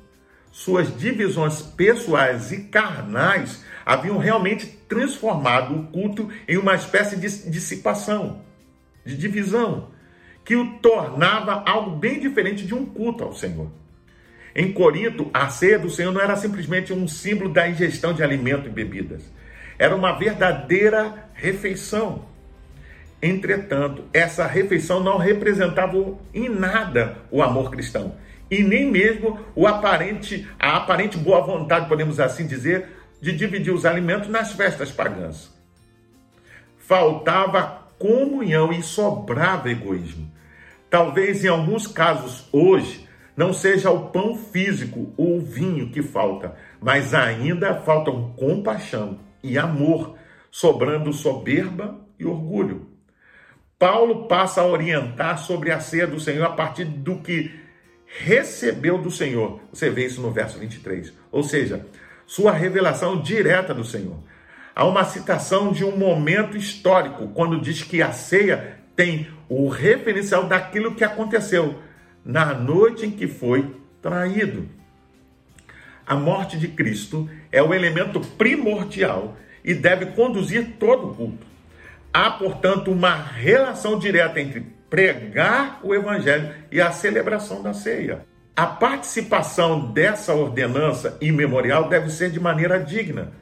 Suas 0.51 0.93
divisões 0.97 1.61
pessoais 1.61 2.51
e 2.51 2.63
carnais 2.63 3.63
haviam 3.85 4.17
realmente 4.17 4.65
transformado 4.65 5.75
o 5.75 5.83
culto 5.87 6.29
em 6.47 6.57
uma 6.57 6.73
espécie 6.73 7.15
de 7.15 7.49
dissipação, 7.49 8.41
de 9.05 9.15
divisão, 9.15 9.89
que 10.43 10.55
o 10.55 10.77
tornava 10.79 11.63
algo 11.65 11.91
bem 11.91 12.19
diferente 12.19 12.65
de 12.65 12.73
um 12.73 12.85
culto 12.85 13.23
ao 13.23 13.33
Senhor. 13.33 13.69
Em 14.55 14.71
Corinto, 14.71 15.29
a 15.33 15.49
ceia 15.49 15.77
do 15.77 15.89
Senhor 15.89 16.11
não 16.11 16.21
era 16.21 16.35
simplesmente 16.35 16.93
um 16.93 17.07
símbolo 17.07 17.51
da 17.51 17.67
ingestão 17.69 18.13
de 18.13 18.23
alimento 18.23 18.67
e 18.67 18.71
bebidas, 18.71 19.23
era 19.77 19.95
uma 19.95 20.13
verdadeira 20.13 21.29
refeição. 21.33 22.25
Entretanto, 23.21 24.05
essa 24.13 24.47
refeição 24.47 25.03
não 25.03 25.17
representava 25.17 25.97
em 26.33 26.47
nada 26.47 27.17
o 27.29 27.41
amor 27.41 27.69
cristão 27.69 28.15
e 28.49 28.63
nem 28.63 28.89
mesmo 28.89 29.39
o 29.55 29.65
aparente, 29.65 30.47
a 30.59 30.77
aparente 30.77 31.17
boa 31.17 31.41
vontade, 31.41 31.87
podemos 31.87 32.19
assim 32.19 32.45
dizer, 32.45 32.87
de 33.25 33.31
dividir 33.31 33.73
os 33.73 33.87
alimentos 33.87 34.29
nas 34.29 34.51
festas 34.51 34.91
pagãs. 34.91 35.51
Faltava 36.77 37.89
comunhão 37.97 38.71
e 38.71 38.83
sobrava 38.83 39.71
egoísmo. 39.71 40.31
Talvez 40.91 41.43
em 41.43 41.47
alguns 41.47 41.87
casos 41.87 42.47
hoje 42.51 43.09
não 43.35 43.51
seja 43.51 43.89
o 43.89 44.09
pão 44.11 44.37
físico 44.37 45.11
ou 45.17 45.37
o 45.37 45.41
vinho 45.41 45.89
que 45.89 46.03
falta, 46.03 46.55
mas 46.79 47.15
ainda 47.15 47.73
faltam 47.73 48.31
compaixão 48.37 49.17
e 49.41 49.57
amor, 49.57 50.15
sobrando 50.51 51.11
soberba 51.11 51.99
e 52.19 52.27
orgulho. 52.27 52.91
Paulo 53.79 54.27
passa 54.27 54.61
a 54.61 54.67
orientar 54.67 55.39
sobre 55.39 55.71
a 55.71 55.79
ceia 55.79 56.05
do 56.05 56.19
Senhor 56.19 56.45
a 56.45 56.51
partir 56.51 56.85
do 56.85 57.17
que 57.17 57.51
recebeu 58.05 58.99
do 58.99 59.09
Senhor. 59.09 59.61
Você 59.73 59.89
vê 59.89 60.05
isso 60.05 60.21
no 60.21 60.29
verso 60.29 60.59
23. 60.59 61.11
Ou 61.31 61.41
seja, 61.41 61.87
sua 62.25 62.51
revelação 62.51 63.21
direta 63.21 63.73
do 63.73 63.83
Senhor. 63.83 64.17
Há 64.75 64.85
uma 64.85 65.05
citação 65.05 65.71
de 65.71 65.85
um 65.85 65.95
momento 65.95 66.57
histórico, 66.57 67.29
quando 67.29 67.61
diz 67.61 67.81
que 67.81 68.01
a 68.01 68.11
ceia 68.11 68.77
tem 68.95 69.27
o 69.47 69.69
referencial 69.69 70.45
daquilo 70.45 70.95
que 70.95 71.03
aconteceu 71.03 71.79
na 72.23 72.53
noite 72.53 73.05
em 73.05 73.11
que 73.11 73.27
foi 73.27 73.75
traído. 74.01 74.67
A 76.05 76.15
morte 76.15 76.57
de 76.57 76.67
Cristo 76.67 77.29
é 77.51 77.61
o 77.61 77.73
elemento 77.73 78.19
primordial 78.19 79.37
e 79.63 79.73
deve 79.73 80.07
conduzir 80.07 80.75
todo 80.79 81.07
o 81.07 81.15
culto. 81.15 81.45
Há, 82.13 82.31
portanto, 82.31 82.91
uma 82.91 83.15
relação 83.15 83.97
direta 83.97 84.39
entre 84.39 84.65
pregar 84.89 85.79
o 85.83 85.93
evangelho 85.93 86.53
e 86.71 86.79
a 86.79 86.91
celebração 86.91 87.61
da 87.61 87.73
ceia. 87.73 88.25
A 88.55 88.65
participação 88.65 89.91
dessa 89.91 90.33
ordenança 90.33 91.17
imemorial 91.19 91.89
deve 91.89 92.09
ser 92.09 92.31
de 92.31 92.39
maneira 92.39 92.79
digna, 92.79 93.33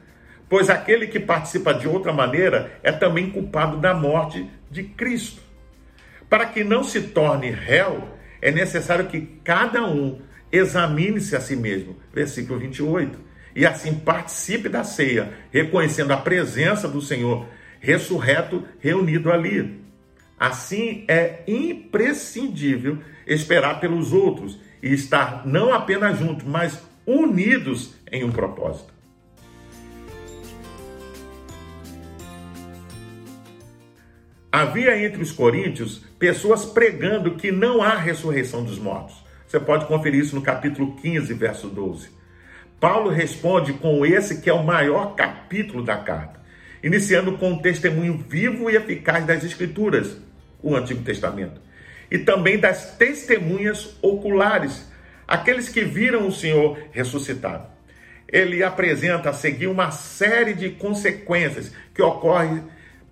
pois 0.48 0.68
aquele 0.68 1.06
que 1.06 1.20
participa 1.20 1.72
de 1.72 1.86
outra 1.86 2.12
maneira 2.12 2.80
é 2.82 2.90
também 2.90 3.30
culpado 3.30 3.76
da 3.76 3.94
morte 3.94 4.50
de 4.68 4.82
Cristo. 4.82 5.40
Para 6.28 6.46
que 6.46 6.64
não 6.64 6.82
se 6.82 7.00
torne 7.00 7.48
réu, 7.48 8.08
é 8.42 8.50
necessário 8.50 9.06
que 9.06 9.20
cada 9.44 9.86
um 9.86 10.20
examine-se 10.50 11.36
a 11.36 11.40
si 11.40 11.54
mesmo. 11.54 11.96
Versículo 12.12 12.58
28. 12.58 13.16
E 13.54 13.64
assim 13.64 13.94
participe 13.94 14.68
da 14.68 14.82
ceia, 14.82 15.32
reconhecendo 15.52 16.12
a 16.12 16.16
presença 16.16 16.88
do 16.88 17.00
Senhor 17.00 17.46
ressurreto 17.78 18.64
reunido 18.80 19.30
ali. 19.30 19.80
Assim 20.36 21.04
é 21.06 21.44
imprescindível 21.46 22.98
esperar 23.26 23.78
pelos 23.78 24.12
outros 24.12 24.58
e 24.84 24.92
estar 24.92 25.46
não 25.46 25.72
apenas 25.72 26.18
juntos, 26.18 26.46
mas 26.46 26.78
unidos 27.06 27.94
em 28.12 28.22
um 28.22 28.30
propósito. 28.30 28.92
Havia 34.52 35.02
entre 35.02 35.22
os 35.22 35.32
coríntios 35.32 36.04
pessoas 36.18 36.66
pregando 36.66 37.34
que 37.34 37.50
não 37.50 37.82
há 37.82 37.94
ressurreição 37.94 38.62
dos 38.62 38.78
mortos. 38.78 39.16
Você 39.48 39.58
pode 39.58 39.86
conferir 39.86 40.20
isso 40.20 40.36
no 40.36 40.42
capítulo 40.42 40.94
15, 40.96 41.32
verso 41.32 41.68
12. 41.68 42.10
Paulo 42.78 43.08
responde 43.08 43.72
com 43.72 44.04
esse 44.04 44.42
que 44.42 44.50
é 44.50 44.52
o 44.52 44.62
maior 44.62 45.14
capítulo 45.14 45.82
da 45.82 45.96
carta, 45.96 46.38
iniciando 46.82 47.38
com 47.38 47.52
um 47.52 47.58
testemunho 47.58 48.22
vivo 48.28 48.70
e 48.70 48.76
eficaz 48.76 49.24
das 49.24 49.42
Escrituras, 49.44 50.18
o 50.62 50.76
Antigo 50.76 51.02
Testamento, 51.02 51.58
e 52.10 52.18
também 52.18 52.58
das 52.58 52.96
testemunhas 52.96 53.96
oculares, 54.02 54.86
aqueles 55.26 55.68
que 55.68 55.82
viram 55.84 56.26
o 56.26 56.32
Senhor 56.32 56.78
ressuscitado. 56.92 57.66
Ele 58.28 58.62
apresenta 58.62 59.30
a 59.30 59.34
seguir 59.34 59.66
uma 59.66 59.90
série 59.90 60.54
de 60.54 60.70
consequências 60.70 61.72
que 61.94 62.02
ocorrem 62.02 62.62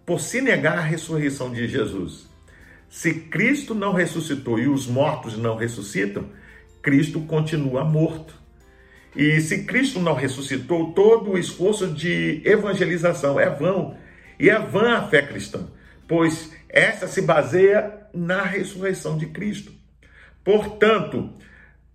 por 0.04 0.20
se 0.20 0.40
negar 0.40 0.78
a 0.78 0.82
ressurreição 0.82 1.52
de 1.52 1.68
Jesus. 1.68 2.26
Se 2.88 3.14
Cristo 3.14 3.74
não 3.74 3.92
ressuscitou 3.92 4.58
e 4.58 4.68
os 4.68 4.86
mortos 4.86 5.38
não 5.38 5.56
ressuscitam, 5.56 6.26
Cristo 6.82 7.20
continua 7.20 7.84
morto. 7.84 8.34
E 9.14 9.40
se 9.40 9.64
Cristo 9.64 10.00
não 10.00 10.14
ressuscitou, 10.14 10.92
todo 10.92 11.30
o 11.30 11.38
esforço 11.38 11.86
de 11.88 12.42
evangelização 12.44 13.38
é 13.38 13.48
vão. 13.48 13.96
E 14.38 14.50
é 14.50 14.58
vã 14.58 14.96
a 14.96 15.08
fé 15.08 15.22
cristã, 15.22 15.68
pois 16.06 16.52
essa 16.68 17.06
se 17.06 17.22
baseia 17.22 18.06
na 18.12 18.42
ressurreição 18.42 19.16
de 19.16 19.26
Cristo. 19.26 19.72
Portanto, 20.44 21.32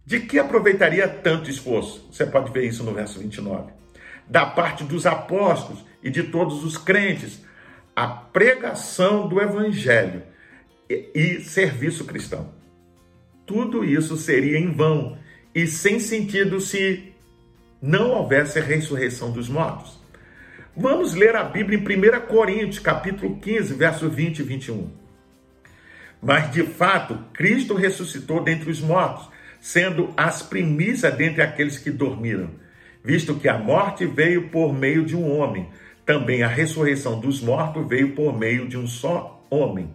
de 0.06 0.22
que 0.22 0.40
aproveitaria 0.40 1.08
tanto 1.08 1.50
esforço? 1.50 2.08
Você 2.12 2.26
pode 2.26 2.52
ver 2.52 2.66
isso 2.66 2.84
no 2.84 2.94
verso 2.94 3.20
29. 3.20 3.72
Da 4.28 4.46
parte 4.46 4.84
dos 4.84 5.06
apóstolos 5.06 5.84
e 6.02 6.10
de 6.10 6.24
todos 6.24 6.64
os 6.64 6.78
crentes, 6.78 7.42
a 7.96 8.08
pregação 8.08 9.28
do 9.28 9.42
evangelho 9.42 10.24
e, 10.90 11.42
serviço 11.42 12.06
cristão. 12.06 12.54
Tudo 13.46 13.84
isso 13.84 14.16
seria 14.16 14.58
em 14.58 14.72
vão 14.72 15.18
e 15.54 15.66
sem 15.68 16.00
sentido 16.00 16.62
se 16.62 17.14
não 17.82 18.12
houvesse 18.12 18.60
a 18.60 18.64
ressurreição 18.64 19.32
dos 19.32 19.50
mortos. 19.50 19.97
Vamos 20.80 21.16
ler 21.16 21.36
a 21.36 21.44
Bíblia 21.44 21.76
em 21.76 21.82
1 21.82 22.28
Coríntios, 22.28 22.78
capítulo 22.78 23.40
15, 23.40 23.74
verso 23.74 24.08
20 24.08 24.38
e 24.38 24.44
21. 24.44 24.92
Mas 26.22 26.52
de 26.52 26.62
fato, 26.62 27.18
Cristo 27.34 27.74
ressuscitou 27.74 28.44
dentre 28.44 28.70
os 28.70 28.80
mortos, 28.80 29.28
sendo 29.60 30.14
as 30.16 30.44
primícias 30.44 31.16
dentre 31.16 31.42
aqueles 31.42 31.80
que 31.80 31.90
dormiram, 31.90 32.52
visto 33.04 33.34
que 33.40 33.50
a 33.50 33.58
morte 33.58 34.06
veio 34.06 34.50
por 34.50 34.72
meio 34.72 35.04
de 35.04 35.16
um 35.16 35.36
homem, 35.36 35.68
também 36.06 36.44
a 36.44 36.48
ressurreição 36.48 37.20
dos 37.20 37.42
mortos 37.42 37.88
veio 37.88 38.14
por 38.14 38.38
meio 38.38 38.68
de 38.68 38.78
um 38.78 38.86
só 38.86 39.44
homem. 39.50 39.90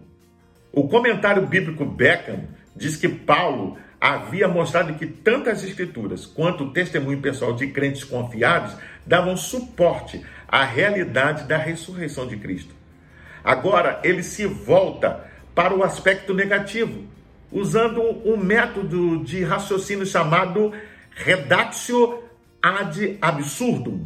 O 0.69 0.89
comentário 0.89 1.47
bíblico 1.47 1.85
Beckham 1.85 2.41
diz 2.75 2.97
que 2.97 3.07
Paulo 3.07 3.77
havia 4.03 4.49
mostrado 4.49 4.95
que 4.95 5.07
tanto 5.07 5.49
as 5.49 5.63
escrituras 5.63 6.25
quanto 6.25 6.65
o 6.65 6.73
testemunho 6.73 7.21
pessoal 7.21 7.53
de 7.53 7.67
crentes 7.67 8.03
confiados 8.03 8.75
davam 9.05 9.37
suporte 9.37 10.21
à 10.45 10.65
realidade 10.65 11.47
da 11.47 11.55
ressurreição 11.55 12.27
de 12.27 12.35
Cristo. 12.35 12.75
Agora 13.41 14.01
ele 14.03 14.21
se 14.21 14.45
volta 14.45 15.25
para 15.55 15.73
o 15.73 15.83
aspecto 15.83 16.33
negativo, 16.33 17.05
usando 17.49 18.01
um 18.25 18.35
método 18.35 19.23
de 19.23 19.41
raciocínio 19.41 20.05
chamado 20.05 20.73
redatio 21.11 22.25
ad 22.61 23.17
absurdum. 23.21 24.03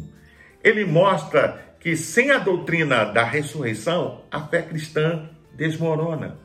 Ele 0.62 0.84
mostra 0.84 1.74
que 1.80 1.96
sem 1.96 2.30
a 2.30 2.38
doutrina 2.38 3.04
da 3.04 3.24
ressurreição, 3.24 4.22
a 4.30 4.42
fé 4.42 4.62
cristã 4.62 5.28
desmorona. 5.54 6.38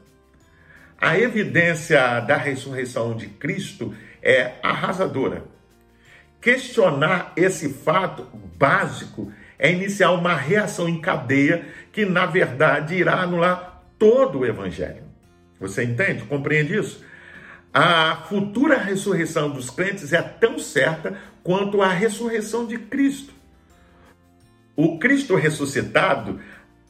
A 1.03 1.19
evidência 1.19 2.21
da 2.21 2.37
ressurreição 2.37 3.13
de 3.13 3.27
Cristo 3.27 3.93
é 4.21 4.53
arrasadora. 4.63 5.43
Questionar 6.39 7.33
esse 7.35 7.73
fato 7.73 8.25
básico 8.57 9.29
é 9.59 9.69
iniciar 9.69 10.11
uma 10.11 10.33
reação 10.33 10.87
em 10.87 11.01
cadeia 11.01 11.65
que, 11.91 12.05
na 12.05 12.25
verdade, 12.25 12.95
irá 12.95 13.15
anular 13.15 13.83
todo 13.99 14.39
o 14.39 14.45
evangelho. 14.45 15.03
Você 15.59 15.83
entende? 15.83 16.23
Compreende 16.23 16.79
isso? 16.79 17.03
A 17.73 18.23
futura 18.29 18.77
ressurreição 18.77 19.49
dos 19.49 19.69
crentes 19.69 20.13
é 20.13 20.21
tão 20.21 20.57
certa 20.57 21.17
quanto 21.43 21.81
a 21.81 21.89
ressurreição 21.89 22.65
de 22.65 22.77
Cristo. 22.77 23.33
O 24.73 24.97
Cristo 24.99 25.35
ressuscitado 25.35 26.39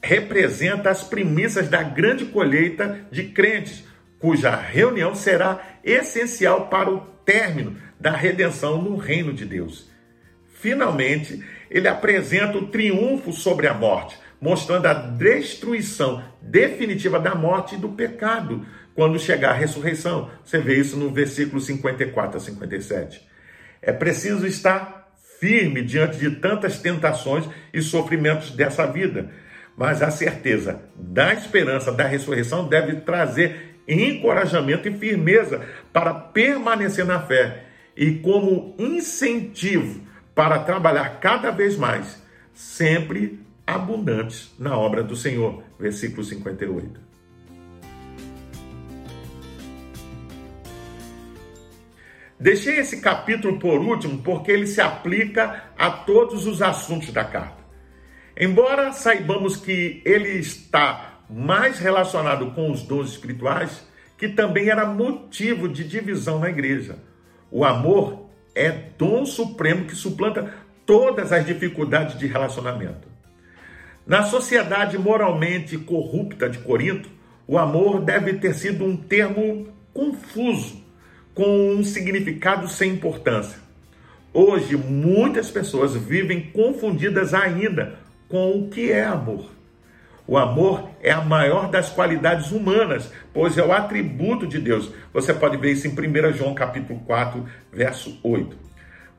representa 0.00 0.88
as 0.88 1.02
premissas 1.02 1.68
da 1.68 1.82
grande 1.82 2.26
colheita 2.26 3.00
de 3.10 3.24
crentes 3.24 3.92
cuja 4.24 4.56
reunião 4.56 5.14
será 5.14 5.60
essencial 5.84 6.68
para 6.68 6.90
o 6.90 7.00
término 7.26 7.76
da 8.00 8.10
redenção 8.10 8.80
no 8.80 8.96
reino 8.96 9.34
de 9.34 9.44
Deus. 9.44 9.90
Finalmente, 10.48 11.44
ele 11.70 11.86
apresenta 11.86 12.56
o 12.56 12.68
triunfo 12.68 13.34
sobre 13.34 13.68
a 13.68 13.74
morte, 13.74 14.18
mostrando 14.40 14.86
a 14.86 14.94
destruição 14.94 16.24
definitiva 16.40 17.20
da 17.20 17.34
morte 17.34 17.74
e 17.74 17.78
do 17.78 17.90
pecado 17.90 18.66
quando 18.94 19.18
chegar 19.18 19.50
a 19.50 19.58
ressurreição. 19.58 20.30
Você 20.42 20.58
vê 20.58 20.76
isso 20.80 20.96
no 20.96 21.10
versículo 21.10 21.60
54 21.60 22.38
a 22.38 22.40
57. 22.40 23.28
É 23.82 23.92
preciso 23.92 24.46
estar 24.46 25.12
firme 25.38 25.82
diante 25.82 26.16
de 26.16 26.30
tantas 26.36 26.78
tentações 26.78 27.46
e 27.74 27.82
sofrimentos 27.82 28.52
dessa 28.52 28.86
vida, 28.86 29.28
mas 29.76 30.00
a 30.00 30.10
certeza 30.10 30.80
da 30.96 31.34
esperança 31.34 31.92
da 31.92 32.06
ressurreição 32.06 32.66
deve 32.66 33.02
trazer 33.02 33.73
encorajamento 33.86 34.88
e 34.88 34.96
firmeza 34.96 35.66
para 35.92 36.14
permanecer 36.14 37.04
na 37.04 37.20
fé 37.20 37.64
e 37.96 38.12
como 38.12 38.74
incentivo 38.78 40.00
para 40.34 40.58
trabalhar 40.58 41.20
cada 41.20 41.50
vez 41.50 41.76
mais, 41.76 42.22
sempre 42.52 43.40
abundantes 43.66 44.52
na 44.58 44.76
obra 44.76 45.02
do 45.02 45.16
Senhor. 45.16 45.62
Versículo 45.78 46.24
58. 46.24 47.04
Deixei 52.38 52.78
esse 52.78 53.00
capítulo 53.00 53.58
por 53.58 53.80
último 53.80 54.18
porque 54.22 54.50
ele 54.50 54.66
se 54.66 54.80
aplica 54.80 55.70
a 55.78 55.90
todos 55.90 56.46
os 56.46 56.60
assuntos 56.60 57.12
da 57.12 57.24
carta. 57.24 57.64
Embora 58.36 58.92
saibamos 58.92 59.56
que 59.56 60.02
ele 60.04 60.30
está 60.38 61.13
mais 61.28 61.78
relacionado 61.78 62.50
com 62.52 62.70
os 62.70 62.82
dons 62.82 63.10
espirituais, 63.10 63.86
que 64.16 64.28
também 64.28 64.68
era 64.68 64.86
motivo 64.86 65.68
de 65.68 65.84
divisão 65.84 66.38
na 66.38 66.48
igreja. 66.48 66.96
O 67.50 67.64
amor 67.64 68.26
é 68.54 68.70
dom 68.70 69.24
supremo 69.24 69.86
que 69.86 69.94
suplanta 69.94 70.54
todas 70.86 71.32
as 71.32 71.44
dificuldades 71.44 72.18
de 72.18 72.26
relacionamento. 72.26 73.08
Na 74.06 74.22
sociedade 74.22 74.98
moralmente 74.98 75.78
corrupta 75.78 76.48
de 76.48 76.58
Corinto, 76.58 77.08
o 77.46 77.58
amor 77.58 78.00
deve 78.02 78.34
ter 78.34 78.54
sido 78.54 78.84
um 78.84 78.96
termo 78.96 79.68
confuso, 79.92 80.82
com 81.34 81.70
um 81.70 81.82
significado 81.82 82.68
sem 82.68 82.92
importância. 82.92 83.58
Hoje, 84.32 84.76
muitas 84.76 85.50
pessoas 85.50 85.96
vivem 85.96 86.50
confundidas 86.50 87.32
ainda 87.34 87.98
com 88.28 88.58
o 88.58 88.68
que 88.68 88.90
é 88.90 89.04
amor. 89.04 89.53
O 90.26 90.38
amor 90.38 90.88
é 91.02 91.10
a 91.10 91.20
maior 91.20 91.70
das 91.70 91.90
qualidades 91.90 92.50
humanas, 92.50 93.12
pois 93.32 93.58
é 93.58 93.62
o 93.62 93.72
atributo 93.72 94.46
de 94.46 94.58
Deus. 94.58 94.90
Você 95.12 95.34
pode 95.34 95.58
ver 95.58 95.72
isso 95.72 95.86
em 95.86 95.90
1 95.90 96.32
João 96.32 96.54
capítulo 96.54 96.98
4, 97.00 97.44
verso 97.70 98.18
8. 98.22 98.56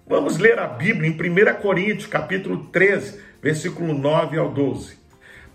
Vamos 0.07 0.39
ler 0.39 0.57
a 0.57 0.65
Bíblia 0.65 1.07
em 1.07 1.13
1 1.13 1.61
Coríntios, 1.61 2.07
capítulo 2.07 2.65
13, 2.71 3.19
versículo 3.41 3.93
9 3.93 4.37
ao 4.39 4.51
12. 4.51 4.97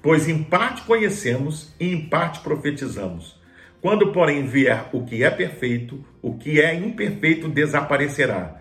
Pois 0.01 0.29
em 0.29 0.41
parte 0.41 0.83
conhecemos 0.83 1.75
e 1.81 1.93
em 1.93 2.09
parte 2.09 2.41
profetizamos. 2.41 3.41
Quando, 3.81 4.13
porém, 4.13 4.47
vier 4.47 4.89
o 4.93 5.05
que 5.05 5.25
é 5.25 5.31
perfeito, 5.31 6.05
o 6.23 6.37
que 6.37 6.61
é 6.61 6.75
imperfeito 6.75 7.49
desaparecerá. 7.49 8.57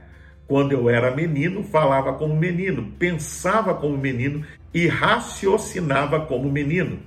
Quando 0.47 0.71
eu 0.71 0.89
era 0.89 1.15
menino, 1.15 1.63
falava 1.63 2.13
como 2.13 2.35
menino, 2.35 2.91
pensava 2.97 3.75
como 3.75 3.95
menino 3.95 4.43
e 4.73 4.87
raciocinava 4.87 6.21
como 6.21 6.51
menino. 6.51 6.99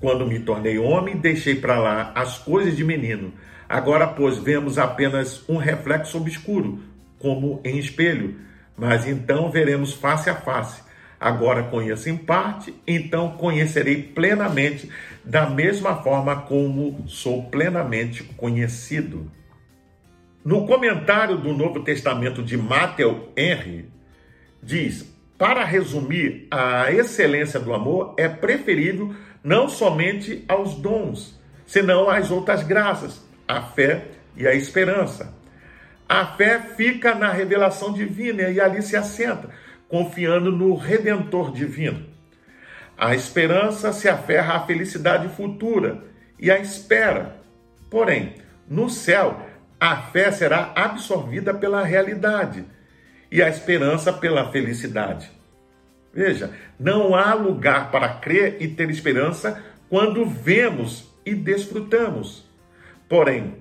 Quando 0.00 0.26
me 0.26 0.38
tornei 0.38 0.78
homem, 0.78 1.16
deixei 1.16 1.56
para 1.56 1.78
lá 1.78 2.12
as 2.14 2.38
coisas 2.38 2.76
de 2.76 2.84
menino. 2.84 3.32
Agora, 3.68 4.06
pois, 4.06 4.38
vemos 4.38 4.78
apenas 4.78 5.46
um 5.48 5.56
reflexo 5.56 6.16
obscuro, 6.18 6.80
como 7.18 7.60
em 7.64 7.78
espelho. 7.78 8.36
Mas 8.76 9.06
então 9.06 9.50
veremos 9.50 9.92
face 9.92 10.30
a 10.30 10.34
face. 10.34 10.82
Agora 11.20 11.64
conheço 11.64 12.08
em 12.08 12.16
parte, 12.16 12.72
então 12.86 13.32
conhecerei 13.32 14.02
plenamente, 14.02 14.88
da 15.24 15.50
mesma 15.50 15.96
forma 15.96 16.42
como 16.42 17.04
sou 17.08 17.50
plenamente 17.50 18.22
conhecido. 18.22 19.30
No 20.44 20.64
comentário 20.64 21.36
do 21.36 21.52
Novo 21.52 21.82
Testamento 21.82 22.40
de 22.40 22.56
Matthew 22.56 23.30
Henry, 23.36 23.90
diz: 24.62 25.12
para 25.38 25.64
resumir, 25.64 26.48
a 26.50 26.90
excelência 26.90 27.60
do 27.60 27.72
amor 27.72 28.14
é 28.18 28.28
preferível 28.28 29.14
não 29.42 29.68
somente 29.68 30.44
aos 30.48 30.74
dons, 30.74 31.40
senão 31.64 32.10
às 32.10 32.30
outras 32.30 32.64
graças, 32.64 33.24
a 33.46 33.62
fé 33.62 34.08
e 34.36 34.46
a 34.46 34.54
esperança. 34.54 35.32
A 36.08 36.26
fé 36.26 36.58
fica 36.76 37.14
na 37.14 37.30
revelação 37.30 37.92
divina 37.92 38.50
e 38.50 38.60
ali 38.60 38.82
se 38.82 38.96
assenta 38.96 39.50
confiando 39.88 40.52
no 40.52 40.74
Redentor 40.74 41.52
divino. 41.52 42.06
A 42.96 43.14
esperança 43.14 43.92
se 43.92 44.08
aferra 44.08 44.56
à 44.56 44.66
felicidade 44.66 45.28
futura 45.34 46.02
e 46.38 46.50
à 46.50 46.58
espera. 46.58 47.40
Porém, 47.88 48.34
no 48.68 48.90
céu, 48.90 49.40
a 49.80 49.96
fé 49.96 50.30
será 50.30 50.72
absorvida 50.74 51.54
pela 51.54 51.82
realidade 51.82 52.64
e 53.30 53.42
a 53.42 53.48
esperança 53.48 54.12
pela 54.12 54.50
felicidade. 54.50 55.30
Veja, 56.12 56.52
não 56.78 57.14
há 57.14 57.34
lugar 57.34 57.90
para 57.90 58.08
crer 58.08 58.56
e 58.60 58.68
ter 58.68 58.90
esperança 58.90 59.62
quando 59.88 60.24
vemos 60.26 61.08
e 61.24 61.34
desfrutamos. 61.34 62.44
Porém, 63.08 63.54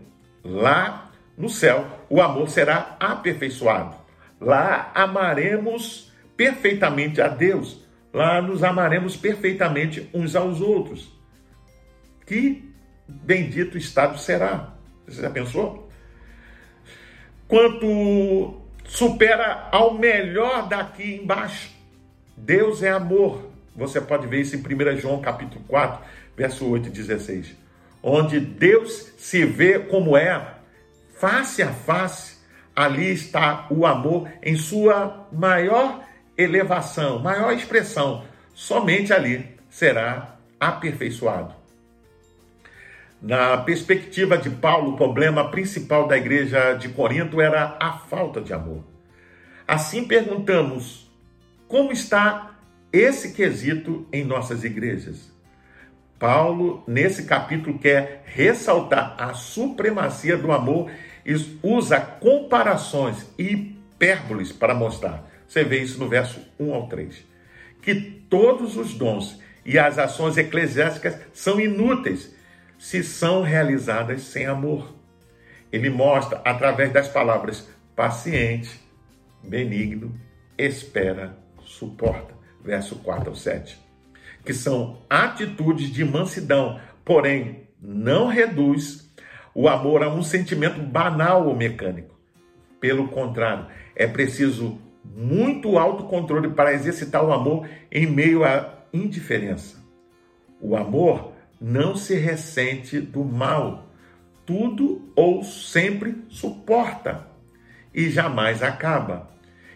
lá 0.44 1.12
no 1.38 1.50
céu, 1.50 1.86
o 2.10 2.22
amor 2.22 2.50
será 2.50 2.96
aperfeiçoado. 3.00 3.96
Lá 4.40 4.92
amaremos 4.94 6.12
perfeitamente 6.36 7.22
a 7.22 7.28
Deus, 7.28 7.84
lá 8.14 8.42
nos 8.42 8.64
amaremos 8.64 9.16
perfeitamente 9.16 10.10
uns 10.14 10.36
aos 10.36 10.62
outros. 10.62 11.12
Que 12.26 12.72
bendito 13.08 13.78
estado 13.78 14.18
será? 14.20 14.74
Você 15.08 15.22
já 15.22 15.30
pensou? 15.30 15.90
Quanto 17.48 18.62
supera 18.88 19.68
ao 19.72 19.94
melhor 19.94 20.68
daqui 20.68 21.16
embaixo. 21.22 21.70
Deus 22.36 22.82
é 22.82 22.90
amor. 22.90 23.52
Você 23.76 24.02
pode 24.02 24.26
ver 24.28 24.42
isso 24.42 24.56
em 24.56 24.60
1 24.60 24.98
João 24.98 25.22
capítulo 25.22 25.64
4, 25.68 26.04
verso 26.36 26.68
8 26.68 26.88
e 26.88 26.92
16. 26.92 27.56
Onde 28.02 28.40
Deus 28.40 29.14
se 29.18 29.46
vê 29.46 29.80
como 29.80 30.16
é, 30.16 30.56
face 31.20 31.62
a 31.62 31.72
face, 31.72 32.38
ali 32.76 33.12
está 33.12 33.68
o 33.70 33.86
amor 33.86 34.30
em 34.42 34.56
sua 34.56 35.28
maior 35.32 36.04
elevação, 36.38 37.20
maior 37.20 37.52
expressão, 37.52 38.24
somente 38.54 39.12
ali 39.12 39.58
será 39.70 40.36
aperfeiçoado. 40.60 41.54
Na 43.22 43.58
perspectiva 43.58 44.38
de 44.38 44.50
Paulo, 44.50 44.94
o 44.94 44.96
problema 44.98 45.50
principal 45.50 46.08
da 46.08 46.18
igreja 46.18 46.74
de 46.74 46.90
Corinto 46.90 47.42
era 47.42 47.76
a 47.80 47.94
falta 47.94 48.40
de 48.42 48.54
amor. 48.54 48.84
Assim 49.68 50.06
perguntamos: 50.06 51.12
como 51.68 51.92
está 51.92 52.60
esse 52.94 53.34
quesito 53.34 54.08
em 54.14 54.24
nossas 54.24 54.64
igrejas? 54.64 55.32
Paulo, 56.20 56.84
nesse 56.88 57.26
capítulo, 57.26 57.78
quer 57.78 58.24
ressaltar 58.26 59.16
a 59.18 59.34
supremacia 59.34 60.38
do 60.38 60.52
amor 60.52 60.90
e 61.26 61.34
usa 61.62 62.00
comparações 62.00 63.28
e 63.38 63.54
hipérboles 63.54 64.52
para 64.52 64.74
mostrar 64.74 65.28
você 65.48 65.64
vê 65.64 65.82
isso 65.82 65.98
no 65.98 66.10
verso 66.10 66.42
1 66.60 66.74
ao 66.74 66.88
3. 66.88 67.26
Que 67.82 67.96
todos 68.30 68.76
os 68.76 68.94
dons 68.94 69.40
e 69.66 69.80
as 69.80 69.98
ações 69.98 70.38
eclesiásticas 70.38 71.18
são 71.34 71.60
inúteis 71.60 72.36
se 72.78 73.04
são 73.04 73.42
realizadas 73.42 74.22
sem 74.22 74.46
amor. 74.46 74.94
Ele 75.72 75.90
mostra 75.90 76.42
através 76.46 76.92
das 76.92 77.08
palavras 77.08 77.68
paciente, 77.96 78.80
benigno, 79.44 80.14
espera, 80.58 81.38
suporta. 81.64 82.36
Verso 82.64 82.98
4 82.98 83.30
ao 83.30 83.36
7. 83.36 83.80
Que 84.44 84.54
são 84.54 85.02
atitudes 85.10 85.90
de 85.90 86.04
mansidão, 86.04 86.80
porém 87.04 87.68
não 87.82 88.28
reduz 88.28 89.10
o 89.54 89.68
amor 89.68 90.04
a 90.04 90.10
um 90.10 90.22
sentimento 90.22 90.82
banal 90.82 91.48
ou 91.48 91.56
mecânico. 91.56 92.16
Pelo 92.80 93.08
contrário, 93.08 93.68
é 93.96 94.06
preciso 94.06 94.80
muito 95.04 95.78
autocontrole 95.78 96.50
para 96.50 96.74
exercitar 96.74 97.24
o 97.24 97.32
amor 97.32 97.68
em 97.92 98.06
meio 98.06 98.44
à 98.44 98.84
indiferença. 98.94 99.84
O 100.62 100.76
amor 100.76 101.34
não 101.60 101.96
se 101.96 102.16
ressente 102.16 103.00
do 103.00 103.24
mal, 103.24 103.88
tudo 104.46 105.12
ou 105.16 105.44
sempre 105.44 106.16
suporta 106.30 107.28
e 107.94 108.10
jamais 108.10 108.62
acaba. 108.62 109.30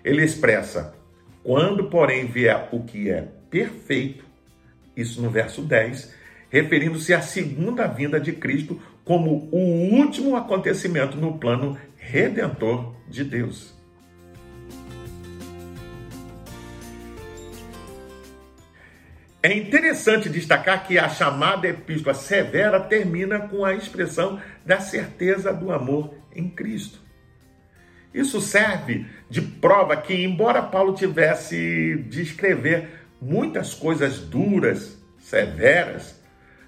Ele 0.03 0.23
expressa: 0.23 0.95
quando, 1.43 1.85
porém, 1.85 2.27
vier 2.27 2.69
o 2.71 2.83
que 2.83 3.09
é 3.09 3.27
perfeito, 3.49 4.23
isso 4.95 5.21
no 5.21 5.29
verso 5.29 5.61
10, 5.61 6.13
referindo-se 6.49 7.13
à 7.13 7.21
segunda 7.21 7.87
vinda 7.87 8.19
de 8.19 8.31
Cristo 8.33 8.79
como 9.03 9.49
o 9.51 9.95
último 9.95 10.35
acontecimento 10.35 11.17
no 11.17 11.37
plano 11.37 11.77
redentor 11.97 12.95
de 13.09 13.23
Deus. 13.23 13.80
É 19.43 19.51
interessante 19.51 20.29
destacar 20.29 20.85
que 20.85 20.99
a 20.99 21.09
chamada 21.09 21.67
epístola 21.67 22.13
severa 22.13 22.79
termina 22.79 23.39
com 23.39 23.65
a 23.65 23.73
expressão 23.73 24.39
da 24.63 24.79
certeza 24.79 25.51
do 25.51 25.71
amor 25.71 26.13
em 26.35 26.47
Cristo. 26.47 26.99
Isso 28.13 28.39
serve 28.39 29.07
de 29.29 29.41
prova 29.41 29.97
que, 29.97 30.13
embora 30.13 30.61
Paulo 30.61 30.93
tivesse 30.93 32.05
de 32.07 32.21
escrever 32.21 32.89
muitas 33.19 33.73
coisas 33.73 34.19
duras, 34.19 35.01
severas, 35.17 36.21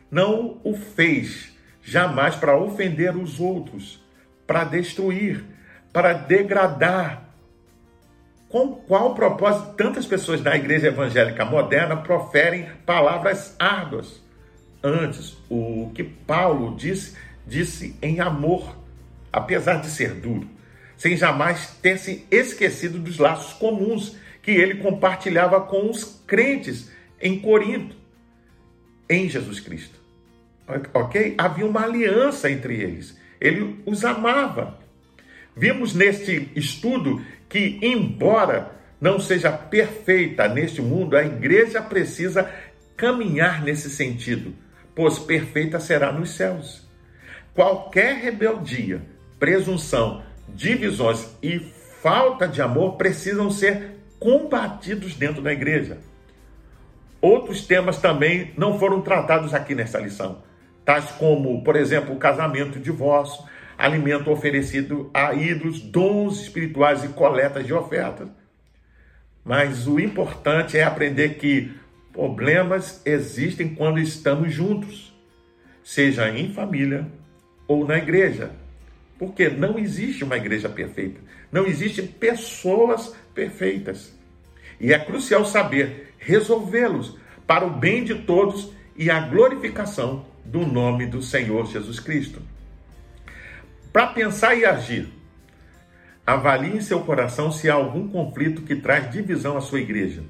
não 0.10 0.60
o 0.64 0.76
fez 0.76 1.54
jamais 1.84 2.36
para 2.36 2.58
ofender 2.58 3.16
os 3.16 3.40
outros, 3.40 4.04
para 4.48 4.64
destruir, 4.64 5.44
para 5.92 6.14
degradar 6.14 7.23
com 8.54 8.68
qual 8.68 9.16
propósito 9.16 9.74
tantas 9.74 10.06
pessoas 10.06 10.40
da 10.40 10.56
igreja 10.56 10.90
evangélica 10.90 11.44
moderna 11.44 11.98
proferem 11.98 12.68
palavras 12.86 13.56
árduas? 13.58 14.22
Antes, 14.84 15.36
o 15.50 15.90
que 15.96 16.04
Paulo 16.04 16.76
disse, 16.76 17.18
disse 17.48 17.96
em 18.00 18.20
amor, 18.20 18.78
apesar 19.32 19.82
de 19.82 19.88
ser 19.88 20.14
duro, 20.14 20.48
sem 20.96 21.18
jamais 21.18 21.80
ter 21.82 21.98
se 21.98 22.28
esquecido 22.30 23.00
dos 23.00 23.18
laços 23.18 23.54
comuns 23.54 24.16
que 24.44 24.52
ele 24.52 24.76
compartilhava 24.76 25.60
com 25.62 25.90
os 25.90 26.22
crentes 26.28 26.92
em 27.20 27.40
Corinto, 27.40 27.96
em 29.10 29.28
Jesus 29.28 29.60
Cristo. 29.60 30.00
Ok? 30.94 31.34
Havia 31.40 31.66
uma 31.66 31.86
aliança 31.86 32.52
entre 32.52 32.76
eles. 32.76 33.18
Ele 33.42 33.82
os 33.84 34.06
amava. 34.06 34.78
Vimos 35.56 35.96
neste 35.96 36.52
estudo 36.56 37.20
que, 37.54 37.78
embora 37.84 38.72
não 39.00 39.20
seja 39.20 39.52
perfeita 39.52 40.48
neste 40.48 40.82
mundo, 40.82 41.16
a 41.16 41.24
igreja 41.24 41.84
precisa 41.84 42.50
caminhar 42.98 43.62
nesse 43.62 43.92
sentido, 43.92 44.56
pois 44.96 45.20
perfeita 45.20 45.80
será 45.80 46.12
nos 46.12 46.32
céus. 46.32 46.90
Qualquer 47.54 48.16
rebeldia, 48.16 49.04
presunção, 49.38 50.24
divisões 50.50 51.30
e 51.44 51.60
falta 52.02 52.48
de 52.48 52.60
amor 52.60 52.94
precisam 52.98 53.52
ser 53.52 54.00
combatidos 54.20 55.14
dentro 55.14 55.44
da 55.44 55.54
igreja. 55.54 56.00
Outros 57.22 57.68
temas 57.68 58.00
também 58.00 58.52
não 58.58 58.80
foram 58.80 59.00
tratados 59.00 59.54
aqui 59.54 59.76
nessa 59.76 60.00
lição, 60.00 60.42
tais 60.84 61.06
como, 61.12 61.64
por 61.64 61.76
exemplo, 61.76 62.16
o 62.16 62.18
casamento, 62.18 62.80
o 62.80 62.82
divórcio, 62.82 63.44
alimento 63.78 64.32
oferecido 64.32 65.10
a 65.14 65.34
ídolos, 65.34 65.80
dons 65.80 66.42
espirituais 66.42 67.04
e 67.04 67.10
coletas 67.10 67.66
de 67.66 67.74
ofertas. 67.74 68.28
Mas 69.44 69.88
o 69.88 70.00
importante 70.00 70.78
é 70.78 70.84
aprender 70.84 71.36
que 71.36 71.74
problemas 72.12 73.02
existem 73.06 73.74
quando 73.74 74.00
estamos 74.00 74.54
juntos, 74.54 75.14
seja 75.84 76.30
em 76.30 76.54
família 76.54 77.08
ou 77.68 77.86
na 77.86 77.98
igreja. 77.98 78.52
Porque 79.18 79.50
não 79.50 79.78
existe 79.78 80.24
uma 80.24 80.38
igreja 80.38 80.70
perfeita, 80.70 81.20
não 81.52 81.66
existem 81.66 82.08
pessoas 82.08 83.16
perfeitas. 83.34 84.18
E 84.80 84.94
é 84.94 85.00
crucial 85.00 85.46
saber 85.46 86.14
resolvê-los 86.18 87.18
para 87.46 87.66
o 87.66 87.70
bem 87.70 88.04
de 88.04 88.16
todos 88.16 88.72
e 88.96 89.10
a 89.10 89.20
glorificação 89.20 90.26
do 90.46 90.66
nome 90.66 91.06
do 91.06 91.22
Senhor 91.22 91.66
Jesus 91.68 92.00
Cristo. 92.00 92.42
Para 93.94 94.08
pensar 94.08 94.56
e 94.56 94.66
agir, 94.66 95.08
avalie 96.26 96.76
em 96.76 96.82
seu 96.82 97.02
coração 97.02 97.52
se 97.52 97.70
há 97.70 97.76
algum 97.76 98.08
conflito 98.08 98.64
que 98.64 98.76
traz 98.76 99.12
divisão 99.12 99.56
à 99.56 99.62
sua 99.62 99.82
igreja. 99.82 100.24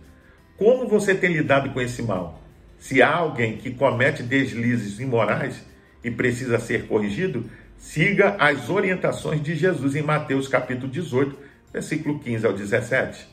Como 0.58 0.86
você 0.86 1.16
tem 1.16 1.32
lidado 1.32 1.70
com 1.70 1.80
esse 1.80 2.02
mal? 2.02 2.44
Se 2.78 3.02
há 3.02 3.16
alguém 3.16 3.56
que 3.56 3.72
comete 3.72 4.22
deslizes 4.22 5.00
imorais 5.00 5.64
e 6.04 6.12
precisa 6.12 6.60
ser 6.60 6.88
corrigido, 6.88 7.50
siga 7.78 8.36
as 8.38 8.70
orientações 8.70 9.42
de 9.42 9.56
Jesus 9.56 9.96
em 9.96 10.02
Mateus 10.02 10.50
capítulo 10.50 10.92
18, 10.92 11.34
versículo 11.72 12.20
15 12.20 12.46
ao 12.46 12.52
17. 12.52 13.26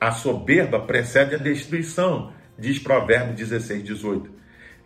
A 0.00 0.10
soberba 0.10 0.80
precede 0.80 1.34
a 1.34 1.38
destruição, 1.38 2.32
diz 2.58 2.78
Provérbios 2.78 3.36
16, 3.36 3.84
18. 3.84 4.30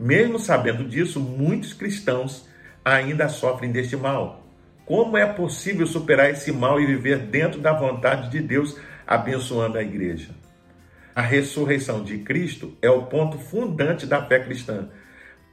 Mesmo 0.01 0.37
sabendo 0.41 0.83
disso, 0.83 1.21
muitos 1.21 1.73
cristãos 1.73 2.49
ainda 2.85 3.29
sofrem 3.29 3.71
deste 3.71 3.97
mal. 3.97 4.44
Como 4.87 5.17
é 5.17 5.25
possível 5.25 5.87
superar 5.87 6.31
esse 6.31 6.53
mal 6.53 6.81
e 6.81 6.87
viver 6.87 7.19
dentro 7.19 7.61
da 7.61 7.73
vontade 7.73 8.31
de 8.31 8.41
Deus, 8.41 8.79
abençoando 9.07 9.79
a 9.79 9.83
igreja? 9.83 10.31
A 11.15 11.23
ressurreição 11.23 12.03
de 12.03 12.19
Cristo 12.19 12.77
é 12.83 12.91
o 12.91 13.05
ponto 13.05 13.39
fundante 13.39 14.05
da 14.07 14.27
fé 14.27 14.41
cristã. 14.41 14.89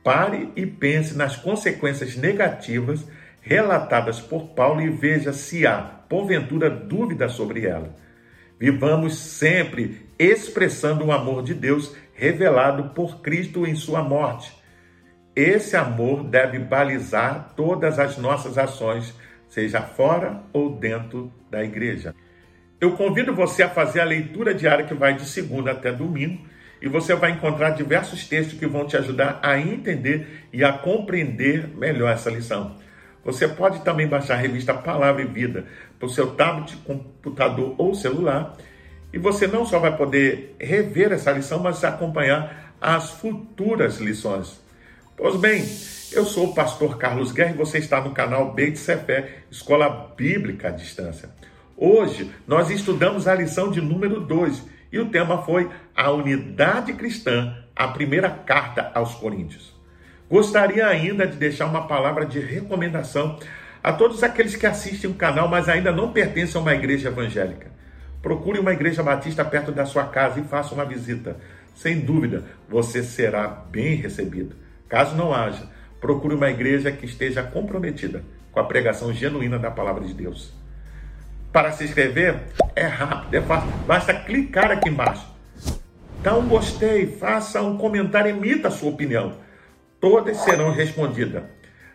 Pare 0.03 0.51
e 0.55 0.65
pense 0.65 1.15
nas 1.15 1.35
consequências 1.37 2.15
negativas 2.17 3.05
relatadas 3.41 4.19
por 4.19 4.49
Paulo 4.49 4.81
e 4.81 4.89
veja 4.89 5.31
se 5.31 5.65
há, 5.65 5.79
porventura, 5.79 6.69
dúvida 6.69 7.29
sobre 7.29 7.65
ela. 7.65 7.95
Vivamos 8.59 9.17
sempre 9.17 10.07
expressando 10.19 11.05
o 11.05 11.11
amor 11.11 11.41
de 11.41 11.53
Deus 11.53 11.95
revelado 12.13 12.89
por 12.93 13.21
Cristo 13.21 13.65
em 13.65 13.75
sua 13.75 14.03
morte. 14.03 14.60
Esse 15.35 15.77
amor 15.77 16.23
deve 16.23 16.59
balizar 16.59 17.53
todas 17.55 17.99
as 17.99 18.17
nossas 18.17 18.57
ações, 18.57 19.13
seja 19.47 19.81
fora 19.81 20.43
ou 20.51 20.75
dentro 20.75 21.31
da 21.49 21.63
igreja. 21.63 22.13
Eu 22.79 22.93
convido 22.97 23.33
você 23.33 23.63
a 23.63 23.69
fazer 23.69 24.01
a 24.01 24.05
leitura 24.05 24.53
diária 24.53 24.85
que 24.85 24.93
vai 24.93 25.13
de 25.13 25.25
segunda 25.25 25.71
até 25.71 25.91
domingo 25.91 26.45
e 26.81 26.89
você 26.89 27.15
vai 27.15 27.31
encontrar 27.31 27.69
diversos 27.69 28.27
textos 28.27 28.59
que 28.59 28.65
vão 28.65 28.85
te 28.85 28.97
ajudar 28.97 29.39
a 29.41 29.57
entender 29.59 30.47
e 30.51 30.63
a 30.63 30.73
compreender 30.73 31.67
melhor 31.77 32.11
essa 32.11 32.29
lição. 32.29 32.75
Você 33.23 33.47
pode 33.47 33.81
também 33.83 34.07
baixar 34.07 34.33
a 34.33 34.37
revista 34.37 34.73
Palavra 34.73 35.21
e 35.21 35.25
Vida 35.25 35.65
para 35.99 36.07
o 36.07 36.09
seu 36.09 36.35
tablet, 36.35 36.75
computador 36.77 37.75
ou 37.77 37.93
celular. 37.93 38.57
E 39.13 39.17
você 39.19 39.45
não 39.45 39.63
só 39.65 39.79
vai 39.79 39.95
poder 39.95 40.55
rever 40.59 41.11
essa 41.11 41.31
lição, 41.31 41.59
mas 41.59 41.83
acompanhar 41.83 42.73
as 42.81 43.11
futuras 43.11 43.99
lições. 43.99 44.60
Pois 45.23 45.35
bem, 45.35 45.63
eu 46.11 46.25
sou 46.25 46.47
o 46.47 46.55
pastor 46.55 46.97
Carlos 46.97 47.31
Guerra 47.31 47.51
e 47.51 47.57
você 47.57 47.77
está 47.77 48.01
no 48.01 48.09
canal 48.09 48.55
Beit 48.55 48.75
Sefer, 48.79 49.43
Escola 49.51 50.11
Bíblica 50.17 50.69
à 50.69 50.71
Distância. 50.71 51.29
Hoje 51.77 52.31
nós 52.47 52.71
estudamos 52.71 53.27
a 53.27 53.35
lição 53.35 53.69
de 53.69 53.79
número 53.79 54.19
2 54.21 54.63
e 54.91 54.97
o 54.97 55.09
tema 55.09 55.43
foi 55.43 55.69
a 55.95 56.09
unidade 56.09 56.93
cristã, 56.93 57.55
a 57.75 57.87
primeira 57.89 58.31
carta 58.31 58.91
aos 58.95 59.13
Coríntios. 59.13 59.71
Gostaria 60.27 60.87
ainda 60.87 61.27
de 61.27 61.37
deixar 61.37 61.67
uma 61.67 61.85
palavra 61.85 62.25
de 62.25 62.39
recomendação 62.39 63.37
a 63.83 63.93
todos 63.93 64.23
aqueles 64.23 64.55
que 64.55 64.65
assistem 64.65 65.11
o 65.11 65.13
canal, 65.13 65.47
mas 65.47 65.69
ainda 65.69 65.91
não 65.91 66.11
pertencem 66.11 66.57
a 66.57 66.63
uma 66.63 66.73
igreja 66.73 67.09
evangélica. 67.09 67.67
Procure 68.23 68.57
uma 68.57 68.73
igreja 68.73 69.03
batista 69.03 69.45
perto 69.45 69.71
da 69.71 69.85
sua 69.85 70.05
casa 70.05 70.39
e 70.39 70.45
faça 70.45 70.73
uma 70.73 70.83
visita. 70.83 71.37
Sem 71.75 71.99
dúvida, 71.99 72.43
você 72.67 73.03
será 73.03 73.47
bem 73.47 73.93
recebido. 73.93 74.70
Caso 74.91 75.15
não 75.15 75.33
haja, 75.33 75.67
procure 75.99 76.35
uma 76.35 76.51
igreja 76.51 76.91
que 76.91 77.07
esteja 77.07 77.41
comprometida 77.41 78.23
com 78.51 78.59
a 78.59 78.65
pregação 78.65 79.11
genuína 79.11 79.57
da 79.57 79.71
palavra 79.71 80.05
de 80.05 80.13
Deus. 80.13 80.53
Para 81.51 81.71
se 81.71 81.83
inscrever, 81.85 82.43
é 82.75 82.85
rápido, 82.85 83.33
é 83.33 83.41
fácil. 83.41 83.71
Basta 83.87 84.13
clicar 84.13 84.69
aqui 84.69 84.89
embaixo. 84.89 85.25
Dá 86.21 86.37
um 86.37 86.47
gostei, 86.47 87.07
faça 87.07 87.63
um 87.63 87.77
comentário, 87.77 88.29
emita 88.29 88.67
a 88.67 88.71
sua 88.71 88.91
opinião 88.91 89.37
todas 90.01 90.37
serão 90.37 90.71
respondidas. 90.71 91.43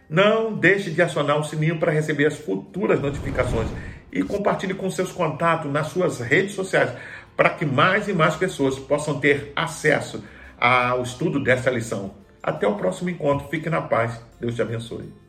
Não 0.08 0.54
deixe 0.54 0.90
de 0.90 1.02
acionar 1.02 1.38
o 1.38 1.44
sininho 1.44 1.80
para 1.80 1.90
receber 1.90 2.26
as 2.26 2.38
futuras 2.38 3.00
notificações 3.00 3.68
e 4.12 4.22
compartilhe 4.22 4.72
com 4.72 4.88
seus 4.88 5.10
contatos 5.10 5.70
nas 5.70 5.88
suas 5.88 6.20
redes 6.20 6.54
sociais 6.54 6.90
para 7.36 7.50
que 7.50 7.66
mais 7.66 8.06
e 8.06 8.14
mais 8.14 8.36
pessoas 8.36 8.78
possam 8.78 9.18
ter 9.18 9.52
acesso 9.56 10.24
ao 10.56 11.02
estudo 11.02 11.42
dessa 11.42 11.68
lição. 11.68 12.14
Até 12.46 12.66
o 12.68 12.76
próximo 12.76 13.10
encontro. 13.10 13.48
Fique 13.48 13.68
na 13.68 13.82
paz. 13.82 14.24
Deus 14.40 14.54
te 14.54 14.62
abençoe. 14.62 15.25